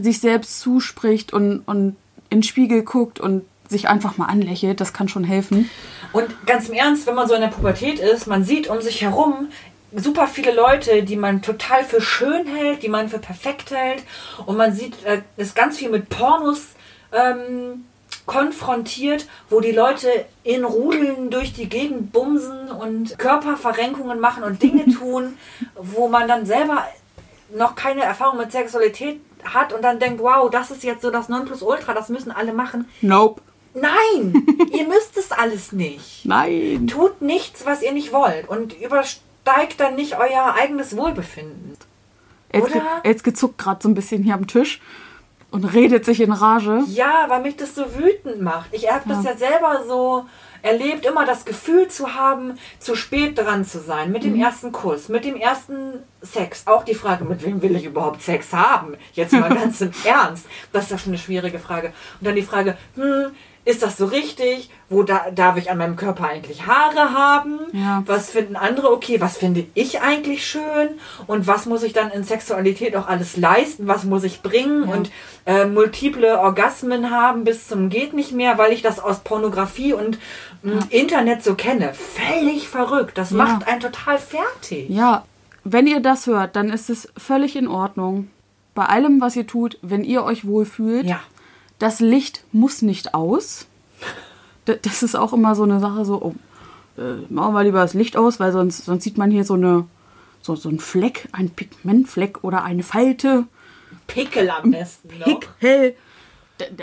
[0.00, 1.96] sich selbst zuspricht und, und
[2.30, 5.68] in den Spiegel guckt und sich einfach mal anlächelt, das kann schon helfen.
[6.12, 9.02] Und ganz im Ernst, wenn man so in der Pubertät ist, man sieht um sich
[9.02, 9.48] herum
[9.94, 14.02] super viele Leute, die man total für schön hält, die man für perfekt hält.
[14.46, 16.68] Und man sieht äh, ist ganz viel mit Pornos
[17.12, 17.84] ähm,
[18.26, 20.08] konfrontiert, wo die Leute
[20.42, 25.38] in Rudeln durch die Gegend bumsen und Körperverrenkungen machen und Dinge tun,
[25.76, 26.84] wo man dann selber
[27.54, 31.28] noch keine Erfahrung mit Sexualität hat und dann denkt, wow, das ist jetzt so das
[31.28, 32.88] Nonplusultra, das müssen alle machen.
[33.00, 33.40] Nope.
[33.74, 36.24] Nein, ihr müsst es alles nicht.
[36.24, 36.88] Nein.
[36.88, 41.76] Tut nichts, was ihr nicht wollt und übersteigt dann nicht euer eigenes Wohlbefinden.
[42.48, 44.80] Elske, Elske zuckt gerade so ein bisschen hier am Tisch
[45.56, 46.82] und redet sich in Rage.
[46.88, 48.68] Ja, weil mich das so wütend macht.
[48.72, 50.26] Ich habe das ja selber so
[50.60, 54.42] erlebt, immer das Gefühl zu haben, zu spät dran zu sein, mit dem mhm.
[54.42, 56.66] ersten Kuss, mit dem ersten Sex.
[56.66, 58.96] Auch die Frage, mit wem will ich überhaupt Sex haben?
[59.14, 60.46] Jetzt mal ganz im Ernst.
[60.72, 61.94] Das ist ja schon eine schwierige Frage.
[62.20, 63.30] Und dann die Frage, hm,
[63.66, 64.70] ist das so richtig?
[64.88, 67.58] Wo da, darf ich an meinem Körper eigentlich Haare haben?
[67.72, 68.04] Ja.
[68.06, 69.20] Was finden andere okay?
[69.20, 70.90] Was finde ich eigentlich schön?
[71.26, 73.88] Und was muss ich dann in Sexualität auch alles leisten?
[73.88, 74.88] Was muss ich bringen?
[74.88, 74.94] Ja.
[74.94, 75.10] Und
[75.46, 80.18] äh, multiple Orgasmen haben bis zum geht nicht mehr, weil ich das aus Pornografie und
[80.62, 80.78] ja.
[80.90, 81.92] Internet so kenne.
[81.92, 83.18] Völlig verrückt.
[83.18, 84.88] Das macht einen total fertig.
[84.88, 85.24] Ja,
[85.64, 88.30] wenn ihr das hört, dann ist es völlig in Ordnung.
[88.76, 91.06] Bei allem, was ihr tut, wenn ihr euch wohlfühlt.
[91.06, 91.18] Ja
[91.78, 93.66] das Licht muss nicht aus.
[94.64, 96.34] Das ist auch immer so eine Sache, so, oh,
[97.00, 99.86] äh, machen wir lieber das Licht aus, weil sonst, sonst sieht man hier so, eine,
[100.42, 103.44] so, so einen Fleck, einen Pigmentfleck oder eine Falte.
[104.06, 105.08] Pickel am besten.
[105.08, 105.94] Pickel.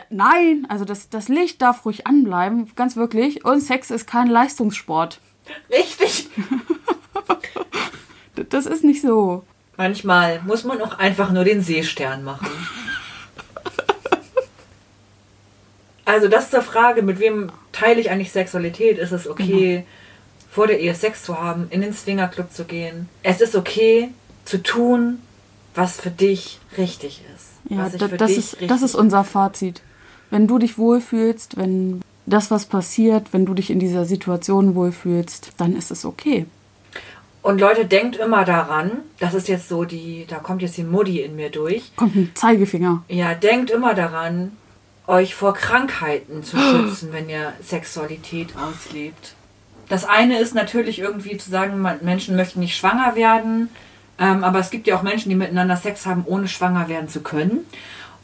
[0.10, 3.44] Nein, also das, das Licht darf ruhig anbleiben, ganz wirklich.
[3.44, 5.20] Und Sex ist kein Leistungssport.
[5.70, 6.30] Richtig.
[8.50, 9.44] das ist nicht so.
[9.76, 12.48] Manchmal muss man auch einfach nur den Seestern machen.
[16.06, 18.98] Also das zur Frage, mit wem teile ich eigentlich Sexualität?
[18.98, 19.86] Ist es okay, genau.
[20.52, 23.08] vor der Ehe Sex zu haben, in den Swingerclub zu gehen?
[23.24, 24.10] Es ist okay
[24.46, 25.20] zu tun,
[25.76, 27.48] was für dich richtig ist.
[27.70, 29.82] Ja, da, das, ist, das ist unser Fazit.
[30.30, 35.54] Wenn du dich wohlfühlst, wenn das, was passiert, wenn du dich in dieser Situation wohlfühlst,
[35.58, 36.46] dann ist es okay.
[37.42, 41.20] Und Leute, denkt immer daran, das ist jetzt so die, da kommt jetzt die Mutti
[41.20, 41.94] in mir durch.
[41.98, 43.04] Kommt ein Zeigefinger.
[43.10, 44.54] Ja, denkt immer daran,
[45.08, 49.36] euch vor Krankheiten zu schützen, wenn ihr Sexualität auslebt.
[49.90, 53.70] Das eine ist natürlich irgendwie zu sagen, Menschen möchten nicht schwanger werden,
[54.18, 57.22] ähm, aber es gibt ja auch Menschen, die miteinander Sex haben, ohne schwanger werden zu
[57.22, 57.66] können.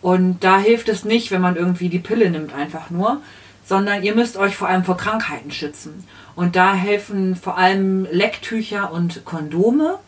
[0.01, 3.21] Und da hilft es nicht, wenn man irgendwie die Pille nimmt, einfach nur,
[3.65, 6.05] sondern ihr müsst euch vor allem vor Krankheiten schützen.
[6.35, 9.99] Und da helfen vor allem Lecktücher und Kondome,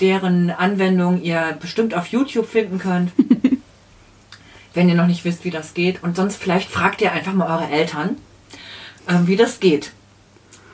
[0.00, 3.12] deren Anwendung ihr bestimmt auf YouTube finden könnt.
[4.74, 6.02] wenn ihr noch nicht wisst, wie das geht.
[6.02, 8.16] Und sonst vielleicht fragt ihr einfach mal eure Eltern,
[9.08, 9.92] ähm, wie das geht,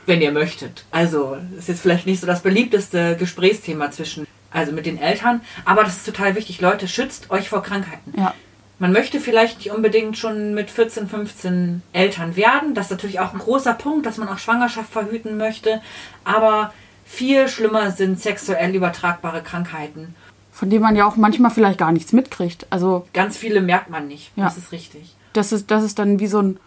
[0.07, 0.85] wenn ihr möchtet.
[0.91, 5.85] Also ist jetzt vielleicht nicht so das beliebteste Gesprächsthema zwischen, also mit den Eltern, aber
[5.85, 6.61] das ist total wichtig.
[6.61, 8.15] Leute, schützt euch vor Krankheiten.
[8.17, 8.35] Ja.
[8.79, 12.75] Man möchte vielleicht nicht unbedingt schon mit 14, 15 Eltern werden.
[12.75, 15.83] Das ist natürlich auch ein großer Punkt, dass man auch Schwangerschaft verhüten möchte.
[16.25, 16.73] Aber
[17.05, 20.15] viel schlimmer sind sexuell übertragbare Krankheiten.
[20.61, 22.67] Von denen man ja auch manchmal vielleicht gar nichts mitkriegt.
[22.69, 24.31] Also Ganz viele merkt man nicht.
[24.37, 24.45] Ja.
[24.45, 25.17] Das ist richtig.
[25.33, 26.61] das ist, das ist dann wie so ein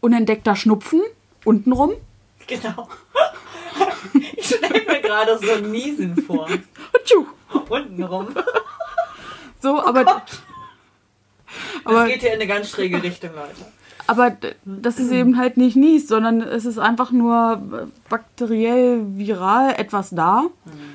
[0.00, 1.00] unentdeckter Schnupfen
[1.46, 1.94] untenrum.
[2.46, 2.90] Genau.
[4.36, 6.46] ich stelle mir gerade so ein Niesen vor.
[7.70, 8.28] Untenrum.
[9.62, 10.22] So, aber, Das
[11.84, 13.72] aber, geht hier in eine ganz schräge Richtung, Leute.
[14.08, 19.02] Aber d- das ist eben halt nicht Nies, sondern es ist einfach nur äh, bakteriell,
[19.16, 20.44] viral etwas da.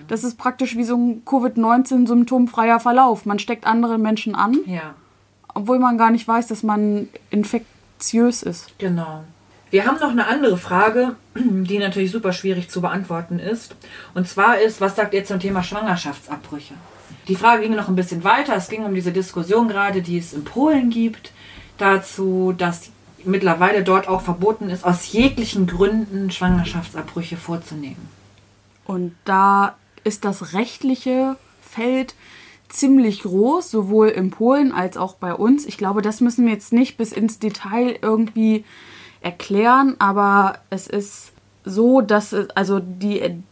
[0.09, 3.25] Das ist praktisch wie so ein Covid-19-symptomfreier Verlauf.
[3.25, 4.95] Man steckt andere Menschen an, Ja,
[5.53, 8.77] obwohl man gar nicht weiß, dass man infektiös ist.
[8.77, 9.23] genau.
[9.69, 13.75] Wir haben noch eine andere Frage, die natürlich super schwierig zu beantworten ist.
[14.13, 16.75] Und zwar ist, was sagt ihr zum Thema Schwangerschaftsabbrüche?
[17.27, 18.55] Die Frage ging noch ein bisschen weiter.
[18.55, 21.31] Es ging um diese Diskussion gerade, die es in Polen gibt,
[21.79, 22.91] dazu, dass
[23.25, 28.09] mittlerweile dort auch verboten ist, aus jeglichen Gründen Schwangerschaftsabbrüche vorzunehmen.
[28.85, 32.15] Und da ist das rechtliche Feld
[32.69, 35.65] ziemlich groß, sowohl in Polen als auch bei uns.
[35.65, 38.65] Ich glaube, das müssen wir jetzt nicht bis ins Detail irgendwie
[39.21, 41.31] erklären, aber es ist
[41.63, 43.43] so, dass es, also die,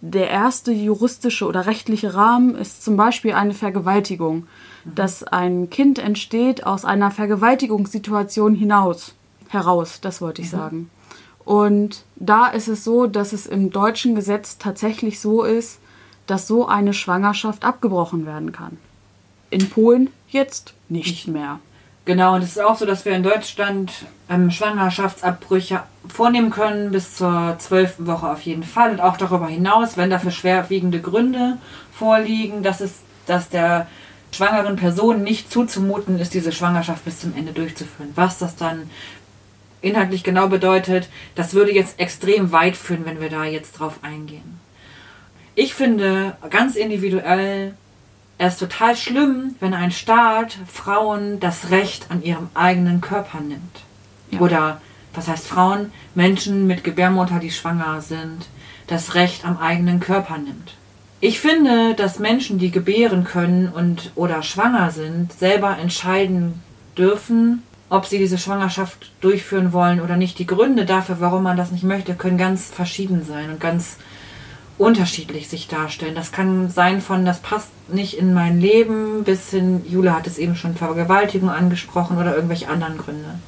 [0.00, 4.46] der erste juristische oder rechtliche Rahmen ist zum Beispiel eine Vergewaltigung,
[4.84, 9.14] dass ein Kind entsteht aus einer Vergewaltigungssituation hinaus,
[9.48, 10.90] heraus, das wollte ich sagen.
[11.44, 15.78] Und da ist es so, dass es im deutschen Gesetz tatsächlich so ist,
[16.26, 18.76] dass so eine Schwangerschaft abgebrochen werden kann.
[19.50, 21.58] In Polen jetzt nicht mehr.
[22.04, 23.92] Genau, und es ist auch so, dass wir in Deutschland
[24.30, 29.96] ähm, Schwangerschaftsabbrüche vornehmen können, bis zur zwölften Woche auf jeden Fall und auch darüber hinaus,
[29.96, 31.58] wenn dafür schwerwiegende Gründe
[31.92, 33.86] vorliegen, dass es, dass der
[34.32, 38.12] schwangeren Person nicht zuzumuten ist, diese Schwangerschaft bis zum Ende durchzuführen.
[38.14, 38.90] Was das dann
[39.80, 44.60] inhaltlich genau bedeutet, das würde jetzt extrem weit führen, wenn wir da jetzt drauf eingehen.
[45.54, 47.74] Ich finde ganz individuell
[48.38, 53.80] es ist total schlimm, wenn ein Staat Frauen das Recht an ihrem eigenen Körper nimmt.
[54.30, 54.38] Ja.
[54.38, 54.80] Oder,
[55.12, 55.92] was heißt Frauen?
[56.14, 58.46] Menschen mit Gebärmutter, die schwanger sind,
[58.86, 60.74] das Recht am eigenen Körper nimmt.
[61.20, 66.62] Ich finde, dass Menschen, die gebären können und oder schwanger sind, selber entscheiden
[66.96, 70.38] dürfen, ob sie diese Schwangerschaft durchführen wollen oder nicht.
[70.38, 73.96] Die Gründe dafür, warum man das nicht möchte, können ganz verschieden sein und ganz
[74.76, 76.14] unterschiedlich sich darstellen.
[76.14, 80.38] Das kann sein von, das passt nicht in mein Leben, bis hin, Jule hat es
[80.38, 83.40] eben schon Vergewaltigung angesprochen oder irgendwelche anderen Gründe.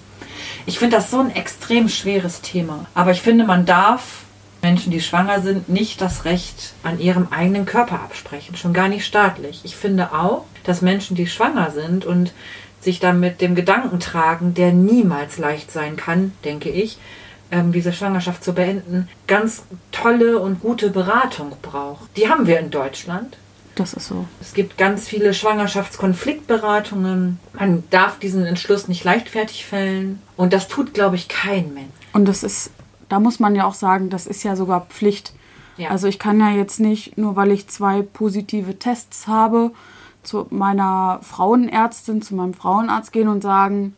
[0.66, 2.86] Ich finde das so ein extrem schweres Thema.
[2.94, 4.24] Aber ich finde, man darf
[4.62, 8.56] Menschen, die schwanger sind, nicht das Recht an ihrem eigenen Körper absprechen.
[8.56, 9.60] Schon gar nicht staatlich.
[9.64, 12.32] Ich finde auch, dass Menschen, die schwanger sind und
[12.80, 16.98] sich dann mit dem Gedanken tragen, der niemals leicht sein kann, denke ich,
[17.50, 22.16] ähm, diese Schwangerschaft zu beenden, ganz tolle und gute Beratung braucht.
[22.16, 23.36] Die haben wir in Deutschland.
[23.74, 24.26] Das ist so.
[24.40, 27.38] Es gibt ganz viele Schwangerschaftskonfliktberatungen.
[27.52, 30.20] Man darf diesen Entschluss nicht leichtfertig fällen.
[30.36, 31.88] Und das tut, glaube ich, kein Mensch.
[32.12, 32.72] Und das ist,
[33.10, 35.34] da muss man ja auch sagen, das ist ja sogar Pflicht.
[35.76, 35.90] Ja.
[35.90, 39.72] Also ich kann ja jetzt nicht, nur weil ich zwei positive Tests habe,
[40.22, 43.94] zu meiner Frauenärztin, zu meinem Frauenarzt gehen und sagen,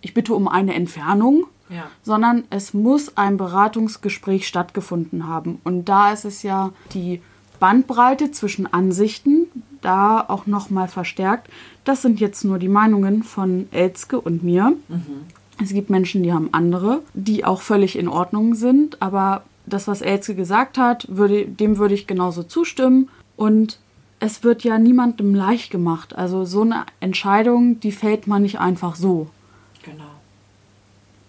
[0.00, 1.84] ich bitte um eine Entfernung, Ja.
[2.02, 5.60] sondern es muss ein Beratungsgespräch stattgefunden haben.
[5.64, 7.22] Und da ist es ja die
[7.58, 9.46] Bandbreite zwischen Ansichten,
[9.80, 11.48] da auch nochmal verstärkt.
[11.84, 14.74] Das sind jetzt nur die Meinungen von Elske und mir.
[15.62, 20.02] Es gibt Menschen, die haben andere, die auch völlig in Ordnung sind, aber das, was
[20.02, 23.08] Elske gesagt hat, würde, dem würde ich genauso zustimmen.
[23.36, 23.78] Und
[24.20, 26.14] es wird ja niemandem leicht gemacht.
[26.16, 29.28] Also so eine Entscheidung, die fällt man nicht einfach so.
[29.82, 30.04] Genau.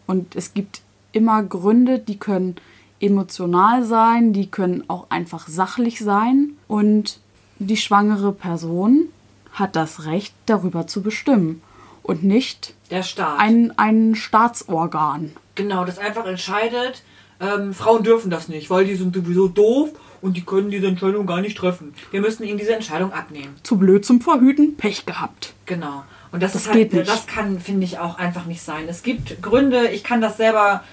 [0.06, 2.56] Und es gibt immer Gründe, die können
[3.00, 6.52] emotional sein, die können auch einfach sachlich sein.
[6.68, 7.20] Und
[7.60, 9.08] die schwangere Person
[9.52, 11.62] hat das Recht, darüber zu bestimmen.
[12.08, 13.40] Und nicht Der Staat.
[13.40, 15.34] ein, ein Staatsorgan.
[15.56, 17.04] genau, das einfach entscheidet,
[17.40, 19.90] ähm, Frauen dürfen das nicht, weil die sind sowieso doof
[20.22, 21.94] und die können diese Entscheidung gar nicht treffen.
[22.12, 23.56] Wir müssen ihnen diese Entscheidung abnehmen.
[23.64, 25.54] Zu blöd zum Verhüten, Pech gehabt.
[25.68, 26.04] Genau.
[26.32, 27.10] Und das, Das ist halt, geht nicht.
[27.10, 28.86] das kann, finde ich, auch einfach nicht sein.
[28.90, 30.84] Es gibt Gründe, ich kann das selber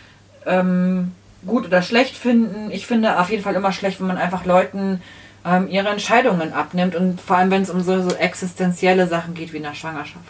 [0.47, 1.12] ähm,
[1.47, 2.71] gut oder schlecht finden.
[2.71, 5.01] Ich finde auf jeden Fall immer schlecht, wenn man einfach Leuten
[5.47, 9.53] ähm, ihre Entscheidungen abnimmt und vor allem, wenn es um so, so existenzielle Sachen geht
[9.53, 10.25] wie in der Schwangerschaft.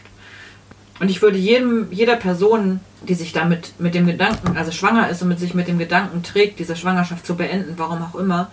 [1.00, 5.22] Und ich würde jedem, jeder Person, die sich damit mit dem Gedanken, also schwanger ist
[5.22, 8.50] und mit sich mit dem Gedanken trägt, diese Schwangerschaft zu beenden, warum auch immer,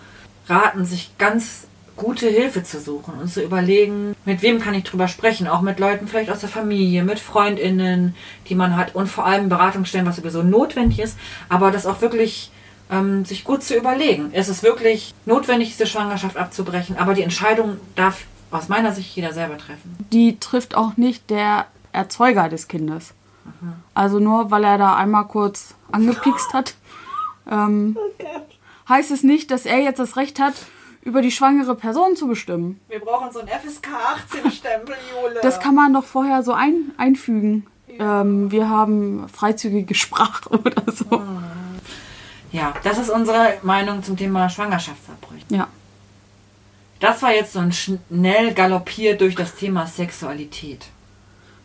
[0.48, 1.66] raten, sich ganz
[1.96, 5.78] gute Hilfe zu suchen und zu überlegen, mit wem kann ich drüber sprechen, auch mit
[5.78, 8.14] Leuten vielleicht aus der Familie, mit Freundinnen,
[8.48, 11.18] die man hat und vor allem Beratungsstellen, was sowieso notwendig ist,
[11.48, 12.50] aber das auch wirklich
[12.90, 14.32] ähm, sich gut zu überlegen.
[14.32, 19.32] Ist es wirklich notwendig, diese Schwangerschaft abzubrechen, aber die Entscheidung darf aus meiner Sicht jeder
[19.32, 19.96] selber treffen.
[20.12, 23.14] Die trifft auch nicht der Erzeuger des Kindes.
[23.94, 26.74] Also nur weil er da einmal kurz angepikst hat,
[27.50, 27.96] ähm,
[28.88, 30.54] heißt es nicht, dass er jetzt das Recht hat,
[31.02, 32.80] über die schwangere Person zu bestimmen.
[32.88, 35.40] Wir brauchen so einen FSK 18-Stempel, Jule.
[35.42, 37.66] Das kann man doch vorher so ein, einfügen.
[37.88, 41.22] Ähm, wir haben freizügige Sprache oder so.
[42.52, 45.44] Ja, das ist unsere Meinung zum Thema Schwangerschaftsabbrüche.
[45.48, 45.66] Ja.
[47.00, 50.86] Das war jetzt so ein schnell galoppiert durch das Thema Sexualität.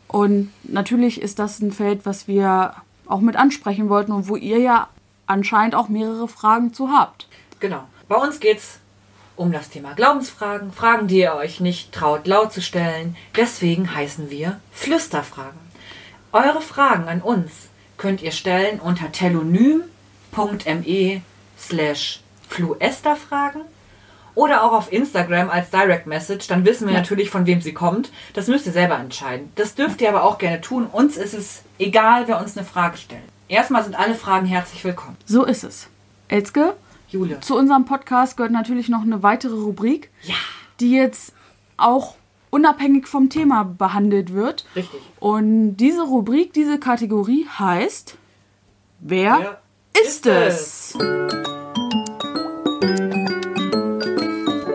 [0.08, 2.76] Und natürlich ist das ein Feld, was wir
[3.06, 4.90] auch mit ansprechen wollten und wo ihr ja
[5.26, 7.28] anscheinend auch mehrere Fragen zu habt.
[7.60, 7.84] Genau.
[8.10, 8.80] Bei uns geht's
[9.36, 13.16] um das Thema Glaubensfragen, Fragen, die ihr euch nicht traut laut zu stellen.
[13.36, 15.60] Deswegen heißen wir Flüsterfragen.
[16.32, 17.52] Eure Fragen an uns
[18.04, 21.22] könnt ihr stellen unter telonym.me
[21.58, 23.62] slash fluesterfragen
[24.36, 26.48] oder auch auf Instagram als Direct Message.
[26.48, 27.00] Dann wissen wir Ja.
[27.00, 28.12] natürlich, von wem sie kommt.
[28.34, 29.54] Das müsst ihr selber entscheiden.
[29.56, 30.86] Das dürft ihr aber auch gerne tun.
[30.92, 33.22] Uns ist es egal, wer uns eine Frage stellt.
[33.48, 35.16] Erstmal sind alle Fragen herzlich willkommen.
[35.26, 35.88] So ist es.
[36.28, 36.74] Elske,
[37.08, 37.40] Jule.
[37.40, 40.36] Zu unserem Podcast gehört natürlich noch eine weitere Rubrik, Ja,
[40.82, 41.32] die jetzt
[41.78, 42.16] auch
[42.54, 44.66] unabhängig vom Thema behandelt wird.
[44.76, 45.02] richtig.
[45.20, 48.18] Und diese Rubrik, diese Kategorie heißt
[49.00, 49.60] Wer,
[50.02, 50.96] ist, es?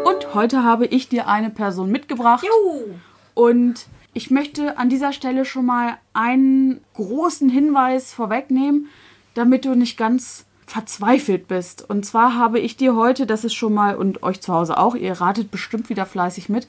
[0.05, 2.45] Und heute habe ich dir eine Person mitgebracht.
[2.45, 2.97] Juhu.
[3.35, 8.89] Und ich möchte an dieser Stelle schon mal einen großen Hinweis vorwegnehmen,
[9.35, 11.89] damit du nicht ganz verzweifelt bist.
[11.89, 14.95] Und zwar habe ich dir heute, das ist schon mal, und euch zu Hause auch,
[14.95, 16.69] ihr ratet bestimmt wieder fleißig mit,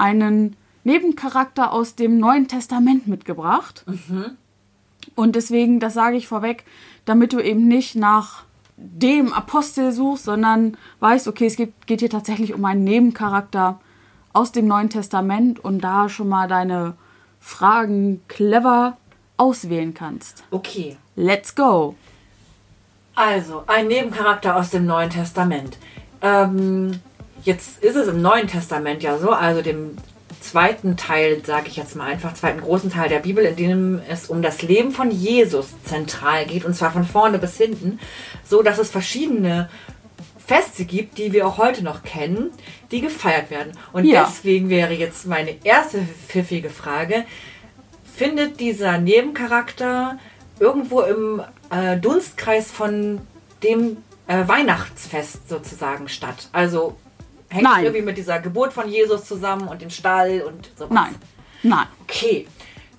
[0.00, 3.84] einen Nebencharakter aus dem Neuen Testament mitgebracht.
[5.14, 6.64] Und deswegen, das sage ich vorweg,
[7.04, 8.44] damit du eben nicht nach
[8.76, 13.78] dem Apostel suchst, sondern weißt, okay, es geht, geht hier tatsächlich um einen Nebencharakter
[14.32, 16.94] aus dem Neuen Testament und da schon mal deine
[17.40, 18.96] Fragen clever
[19.36, 20.44] auswählen kannst.
[20.50, 20.96] Okay.
[21.16, 21.96] Let's go!
[23.14, 25.76] Also, ein Nebencharakter aus dem Neuen Testament.
[26.22, 27.00] Ähm,
[27.44, 29.96] jetzt ist es im Neuen Testament ja so, also dem
[30.40, 34.28] zweiten Teil, sage ich jetzt mal einfach, zweiten großen Teil der Bibel, in dem es
[34.28, 37.98] um das Leben von Jesus zentral geht, und zwar von vorne bis hinten,
[38.44, 39.68] so dass es verschiedene
[40.46, 42.50] Feste gibt, die wir auch heute noch kennen,
[42.90, 43.72] die gefeiert werden.
[43.92, 44.24] Und Ja.
[44.24, 47.24] deswegen wäre jetzt meine erste pfiffige Frage,
[48.16, 50.18] findet dieser Nebencharakter
[50.58, 53.20] irgendwo im äh, Dunstkreis von
[53.62, 56.48] dem äh, Weihnachtsfest sozusagen statt?
[56.52, 56.96] Also
[57.50, 57.84] hängt Nein.
[57.84, 60.90] irgendwie mit dieser Geburt von Jesus zusammen und dem Stall und sowas?
[60.92, 61.14] Nein,
[61.62, 61.86] nein.
[62.02, 62.46] Okay.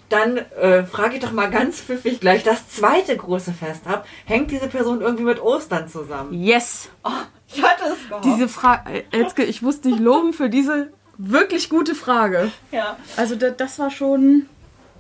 [0.10, 4.06] Dann äh, frage ich doch mal ganz pfiffig gleich das zweite große Fest ab.
[4.26, 6.34] Hängt diese Person irgendwie mit Ostern zusammen?
[6.34, 6.90] Yes!
[7.04, 7.10] Oh,
[7.48, 8.26] ich hatte es gehofft.
[8.26, 12.52] Diese Frage, Elske, ich muss dich loben für diese wirklich gute Frage.
[12.72, 12.98] ja.
[13.16, 14.48] Also da, das war schon...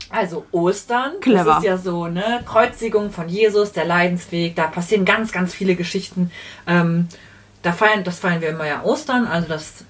[0.09, 1.43] Also Ostern, Clever.
[1.43, 2.41] das ist ja so, ne?
[2.45, 6.31] Kreuzigung von Jesus, der Leidensweg, da passieren ganz, ganz viele Geschichten.
[6.67, 7.07] Ähm,
[7.61, 9.83] da feiern, das feiern wir immer ja Ostern, also das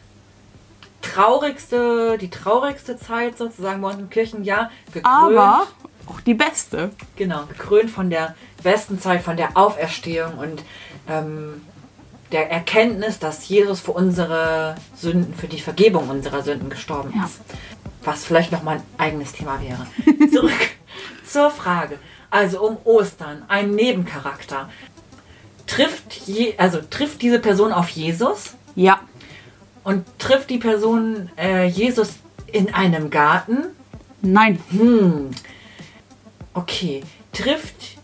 [1.01, 4.69] traurigste, die traurigste Zeit sozusagen bei uns im Kirchenjahr.
[4.93, 5.67] Gekrönt, Aber
[6.07, 6.91] auch die beste.
[7.15, 10.63] genau, gekrönt von der besten Zeit, von der Auferstehung und
[11.09, 11.61] ähm,
[12.31, 17.25] der Erkenntnis, dass Jesus für unsere Sünden, für die Vergebung unserer Sünden gestorben Ja.
[17.25, 17.39] ist.
[18.03, 19.85] Was vielleicht noch mal ein eigenes Thema wäre.
[20.31, 20.51] Zurück
[21.27, 21.99] zur Frage.
[22.31, 24.69] Also um Ostern, ein Nebencharakter.
[25.71, 28.99] Trifft, je, also trifft diese Person auf Jesus Ja.
[29.85, 32.15] und trifft die Person äh, Jesus
[32.51, 33.67] in einem Garten?
[34.21, 34.59] Nein.
[34.69, 35.31] Hm.
[36.53, 37.03] Okay.
[37.31, 37.97] Trifft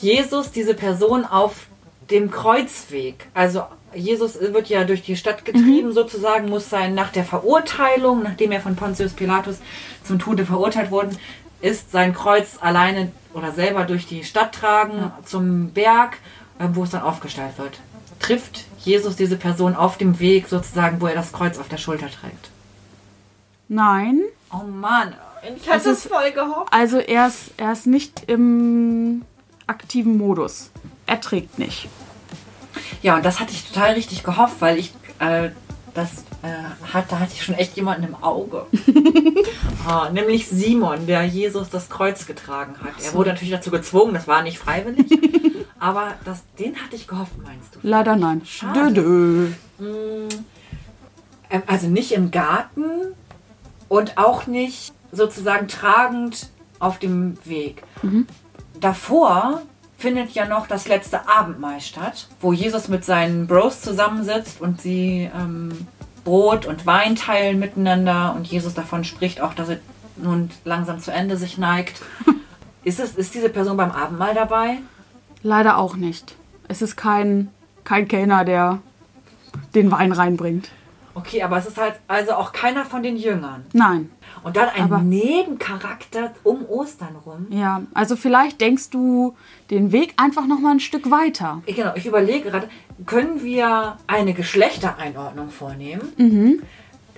[0.00, 1.68] Jesus diese Person auf
[2.10, 3.28] dem Kreuzweg.
[3.32, 3.62] Also
[3.94, 8.60] Jesus wird ja durch die Stadt getrieben, sozusagen, muss sein nach der Verurteilung, nachdem er
[8.60, 9.58] von Pontius Pilatus
[10.02, 11.16] zum Tode verurteilt worden
[11.60, 16.18] ist, sein Kreuz alleine oder selber durch die Stadt tragen zum Berg,
[16.74, 17.78] wo es dann aufgestellt wird.
[18.20, 22.08] Trifft Jesus diese Person auf dem Weg sozusagen, wo er das Kreuz auf der Schulter
[22.08, 22.50] trägt.
[23.68, 24.22] Nein.
[24.52, 25.14] Oh Mann,
[25.56, 26.72] ich hatte es ist- voll gehofft.
[26.72, 29.22] Also er ist, er ist nicht im
[29.66, 30.70] aktiven Modus.
[31.06, 31.88] Er trägt nicht.
[33.02, 35.50] Ja, und das hatte ich total richtig gehofft, weil ich äh,
[35.94, 38.66] das äh, hat, da hatte ich schon echt jemanden im Auge.
[39.86, 42.92] ah, nämlich Simon, der Jesus das Kreuz getragen hat.
[43.04, 45.06] Er wurde natürlich dazu gezwungen, das war nicht freiwillig.
[45.80, 47.78] aber das, den hatte ich gehofft, meinst du?
[47.82, 48.42] Leider nein.
[48.44, 48.92] Schade.
[48.92, 50.28] Dö, dö.
[51.50, 52.90] Ähm, Also nicht im Garten
[53.88, 57.82] und auch nicht sozusagen tragend auf dem Weg.
[58.80, 59.62] Davor
[59.96, 65.28] findet ja noch das letzte Abendmahl statt, wo Jesus mit seinen Bros zusammensitzt und sie
[65.34, 65.86] ähm,
[66.24, 69.78] Brot und Wein teilen miteinander und Jesus davon spricht auch, dass er
[70.16, 72.02] nun langsam zu Ende sich neigt.
[72.84, 74.78] Ist, es, ist diese Person beim Abendmahl dabei?
[75.42, 76.34] Leider auch nicht.
[76.68, 77.50] Es ist kein,
[77.84, 78.80] kein Kellner, der
[79.74, 80.70] den Wein reinbringt.
[81.14, 83.64] Okay, aber es ist halt also auch keiner von den Jüngern.
[83.72, 84.10] Nein.
[84.44, 87.46] Und dann ein Aber- Nebencharakter um Ostern rum.
[87.50, 89.34] Ja, also vielleicht denkst du
[89.70, 91.60] den Weg einfach noch mal ein Stück weiter.
[91.66, 92.68] Ich- Genau, ich überlege gerade,
[93.06, 96.62] können wir eine Geschlechtereinordnung vornehmen?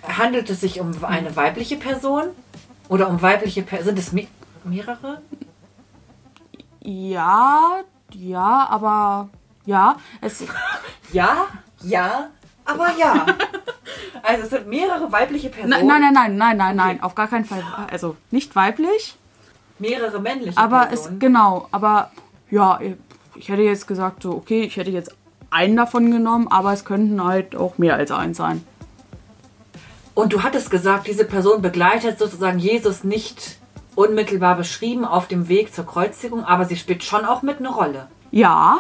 [0.03, 2.25] Handelt es sich um eine weibliche Person
[2.89, 3.97] oder um weibliche Personen?
[3.97, 4.27] Sind es me
[4.65, 5.21] mehrere?
[6.83, 7.81] Ja,
[8.15, 9.29] ja, aber
[9.67, 10.45] ja, es
[11.13, 11.47] Ja,
[11.83, 12.31] ja,
[12.65, 13.27] aber ja.
[14.23, 17.29] also es sind mehrere weibliche Personen, nein, nein, nein, nein, nein, nein, nein, auf gar
[17.29, 17.63] keinen Fall.
[17.91, 19.17] Also nicht weiblich,
[19.79, 21.19] mehrere männliche aber es Personen.
[21.19, 22.11] genau, aber
[22.51, 22.79] ja,
[23.35, 25.15] ich hätte jetzt gesagt so, okay, ich hätte jetzt
[25.51, 28.65] einen davon genommen, aber es könnten halt auch mehr als eins sein.
[30.15, 33.60] Und du hattest gesagt, diese Person begleitet sozusagen Jesus nicht
[34.01, 38.09] unmittelbar beschrieben auf dem Weg zur Kreuzigung, aber sie spielt schon auch mit eine Rolle.
[38.31, 38.79] Ja,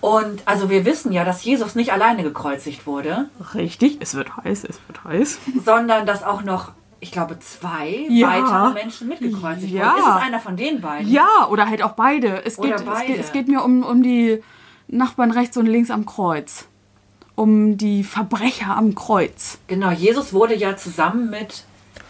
[0.00, 4.64] Und also wir wissen ja, dass Jesus nicht alleine gekreuzigt wurde, richtig, es wird heiß,
[4.64, 5.38] es wird heiß.
[5.64, 8.28] sondern dass auch noch, ich glaube, zwei Ja.
[8.28, 9.92] weitere Menschen mitgekreuzigt Ja.
[9.92, 9.98] wurden.
[9.98, 11.10] Ist es einer von den beiden?
[11.10, 12.44] Ja, oder halt auch beide.
[12.44, 13.06] Es geht, Es, beide.
[13.06, 14.42] geht, es geht mir um, um die
[14.88, 16.66] Nachbarn rechts und links am Kreuz.
[17.34, 19.58] Um die Verbrecher am Kreuz.
[19.66, 21.64] Genau, Jesus wurde ja zusammen mit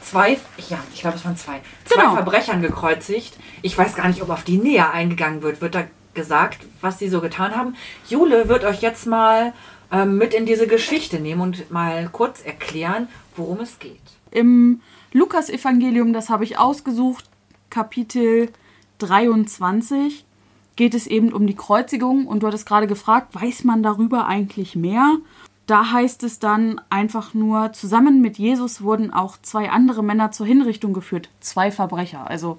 [0.07, 0.39] zwei,
[0.69, 2.15] ja, ich glaube, es waren zwei, zwei Genau.
[2.15, 3.37] Verbrechern gekreuzigt.
[3.63, 5.61] Ich weiß gar nicht, ob auf die näher eingegangen wird.
[5.61, 5.85] Wird da
[6.15, 7.75] gesagt, was sie so getan haben?
[8.09, 9.53] Jule wird euch jetzt mal
[9.93, 14.01] ähm, mit in diese Geschichte nehmen und mal kurz erklären, worum es geht.
[14.31, 14.81] Im
[15.13, 17.25] Lukas-Evangelium, das habe ich ausgesucht,
[17.71, 18.51] Kapitel
[18.99, 20.25] 23,
[20.77, 22.27] geht es eben um die Kreuzigung.
[22.27, 25.17] Und du hattest gerade gefragt, weiß man darüber eigentlich mehr?
[25.67, 30.47] Da heißt es dann einfach nur, zusammen mit Jesus wurden auch zwei andere Männer zur
[30.47, 31.29] Hinrichtung geführt.
[31.41, 32.29] Zwei Verbrecher.
[32.31, 32.59] Also,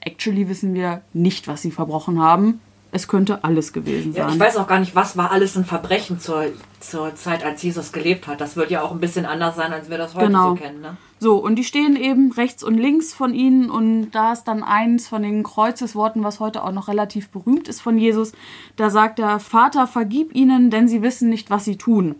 [0.00, 2.60] actually wissen wir nicht, was sie verbrochen haben.
[2.94, 4.34] Es könnte alles gewesen Ja, sein.
[4.34, 6.44] ich weiß auch gar nicht, was war alles ein Verbrechen zur,
[6.80, 8.40] zur Zeit, als Jesus gelebt hat.
[8.40, 10.50] Das wird ja auch ein bisschen anders sein, als wir das heute Genau.
[10.50, 10.80] so kennen.
[10.82, 10.96] Ne?
[11.22, 15.06] So, und die stehen eben rechts und links von ihnen und da ist dann eins
[15.06, 18.32] von den Kreuzesworten, was heute auch noch relativ berühmt ist von Jesus.
[18.74, 22.16] Da sagt er, Vater, vergib ihnen, denn sie wissen nicht, was sie tun.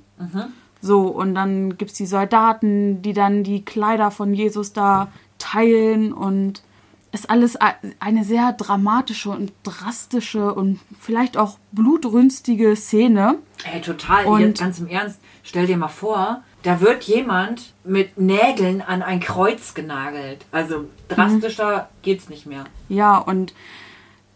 [0.80, 6.12] So, und dann gibt es die Soldaten, die dann die Kleider von Jesus da teilen
[6.12, 6.62] und
[7.10, 7.58] ist alles
[7.98, 13.38] eine sehr dramatische und drastische und vielleicht auch blutrünstige Szene.
[13.70, 14.26] Ey, total.
[14.26, 19.02] Und- Jetzt ganz im Ernst, stell dir mal vor, da wird jemand mit Nägeln an
[19.02, 20.44] ein Kreuz genagelt.
[20.52, 22.64] Also drastischer geht's nicht mehr.
[22.88, 23.52] Ja, und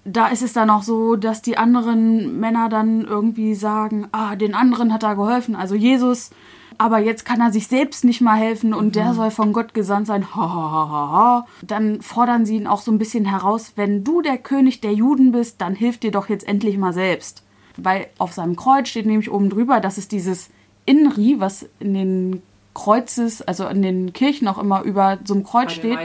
[0.05, 4.55] da ist es dann auch so, dass die anderen Männer dann irgendwie sagen, ah, den
[4.55, 6.31] anderen hat er geholfen, also Jesus,
[6.79, 10.07] aber jetzt kann er sich selbst nicht mal helfen und der soll von Gott gesandt
[10.07, 10.35] sein.
[10.35, 11.47] Ha, ha, ha, ha, ha.
[11.63, 15.33] Dann fordern sie ihn auch so ein bisschen heraus, wenn du der König der Juden
[15.33, 17.43] bist, dann hilf dir doch jetzt endlich mal selbst.
[17.77, 20.51] Weil auf seinem Kreuz steht nämlich oben drüber, das ist dieses
[20.87, 22.43] Inri, was in den
[22.75, 25.99] Kreuzes, also in den Kirchen auch immer über so einem Kreuz steht.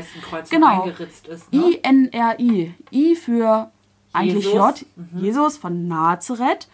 [0.49, 0.86] genau.
[0.88, 1.53] ist.
[1.53, 1.79] Ne?
[1.82, 2.73] I-N-R-I.
[2.91, 3.71] I für
[4.13, 4.86] eigentlich Jesus.
[4.95, 5.05] Mhm.
[5.13, 6.67] J, Jesus von Nazareth.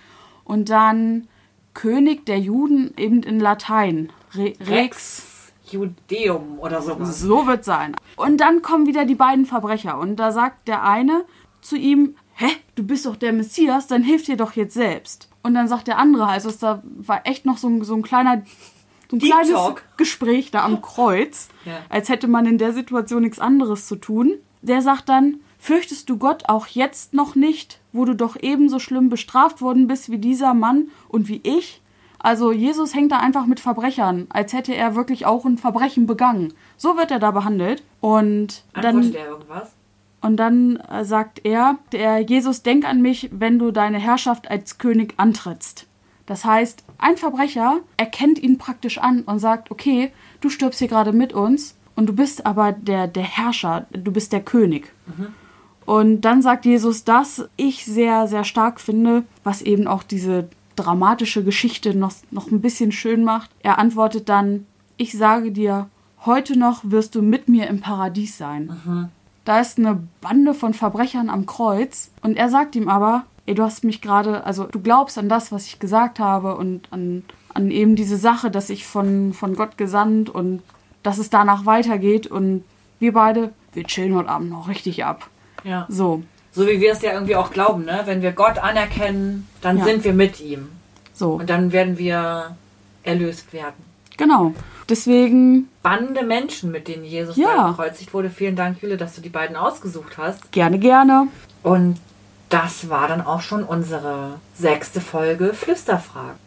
[0.44, 1.28] Und dann
[1.74, 4.12] König der Juden eben in Latein.
[4.34, 4.70] Re Rex.
[4.70, 5.38] Rex
[5.72, 7.20] Judeum oder sowas.
[7.20, 7.96] So wird sein.
[8.16, 9.98] Und dann kommen wieder die beiden Verbrecher.
[9.98, 11.26] Und da sagt der eine
[11.62, 15.30] zu ihm, hä, du bist doch der Messias, dann hilf dir doch jetzt selbst.
[15.48, 18.02] Und dann sagt der andere, also es da war echt noch so ein, so ein
[18.04, 18.42] kleiner,
[19.10, 19.84] so ein Deep kleines Talk.
[19.96, 21.80] Gespräch da am Kreuz, Ja.
[21.90, 24.34] als hätte man in der Situation nichts anderes zu tun.
[24.62, 29.10] Der sagt dann, Fürchtest du Gott auch jetzt noch nicht, wo du doch ebenso schlimm
[29.10, 31.82] bestraft worden bist wie dieser Mann und wie ich?
[32.20, 36.54] Also Jesus hängt da einfach mit Verbrechern, als hätte er wirklich auch ein Verbrechen begangen.
[36.78, 37.84] So wird er da behandelt.
[38.02, 39.72] Und dann, Antwortet er irgendwas?
[40.28, 44.78] Und dann äh, sagt er, der Jesus, denk an mich, wenn du deine Herrschaft als
[44.78, 45.88] König antrittst.
[46.26, 50.12] Das heißt, ein Verbrecher erkennt ihn praktisch an und sagt, okay,
[50.42, 54.34] du stirbst hier gerade mit uns und du bist aber der, der Herrscher, du bist
[54.34, 54.92] der König.
[55.86, 61.46] Und dann sagt Jesus das, ich sehr, sehr stark finde, was eben auch diese dramatische
[61.46, 63.50] Geschichte noch, noch ein bisschen schön macht.
[63.64, 64.66] Er antwortet dann,
[64.98, 65.88] ich sage dir,
[66.26, 69.10] heute noch wirst du mit mir im Paradies sein.
[69.48, 73.64] Da ist eine Bande von Verbrechern am Kreuz und er sagt ihm aber, ey, du
[73.64, 77.24] hast mich gerade, also du glaubst an das, was ich gesagt habe und an,
[77.54, 80.62] an eben diese Sache, dass ich von, von Gott gesandt und
[81.02, 82.66] dass es danach weitergeht und
[83.00, 85.30] wir beide, wir chillen heute Abend noch richtig ab.
[85.64, 85.86] Ja.
[85.88, 88.02] So, So wie wir es ja irgendwie auch glauben, ne?
[88.04, 89.86] Wenn wir Gott anerkennen, dann Ja.
[89.86, 90.68] sind wir mit ihm.
[91.14, 92.58] so, Und dann werden wir
[93.04, 93.76] erlöst werden.
[94.18, 94.54] genau.
[94.90, 97.70] Deswegen Spannende Menschen, mit denen Jesus Ja.
[97.72, 98.30] gekreuzigt wurde.
[98.30, 100.52] Vielen Dank, Jule, dass du die beiden ausgesucht hast.
[100.52, 101.28] gerne, gerne.
[101.64, 101.98] Und
[102.50, 106.38] das war dann auch schon unsere sechste Folge Flüsterfragen.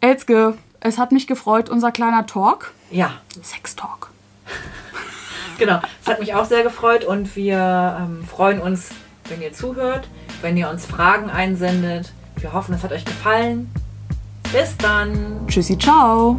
[0.00, 2.72] Elske, es hat mich gefreut, unser kleiner Talk.
[2.90, 4.10] Ja, Sex-Talk.
[5.58, 5.80] genau.
[6.02, 8.90] Es hat mich auch sehr gefreut und wir ähm, freuen uns,
[9.28, 10.08] wenn ihr zuhört,
[10.42, 12.12] wenn ihr uns Fragen einsendet.
[12.38, 13.70] Wir hoffen, es hat euch gefallen.
[14.52, 15.46] Bis dann.
[15.48, 16.38] Tschüssi, ciao.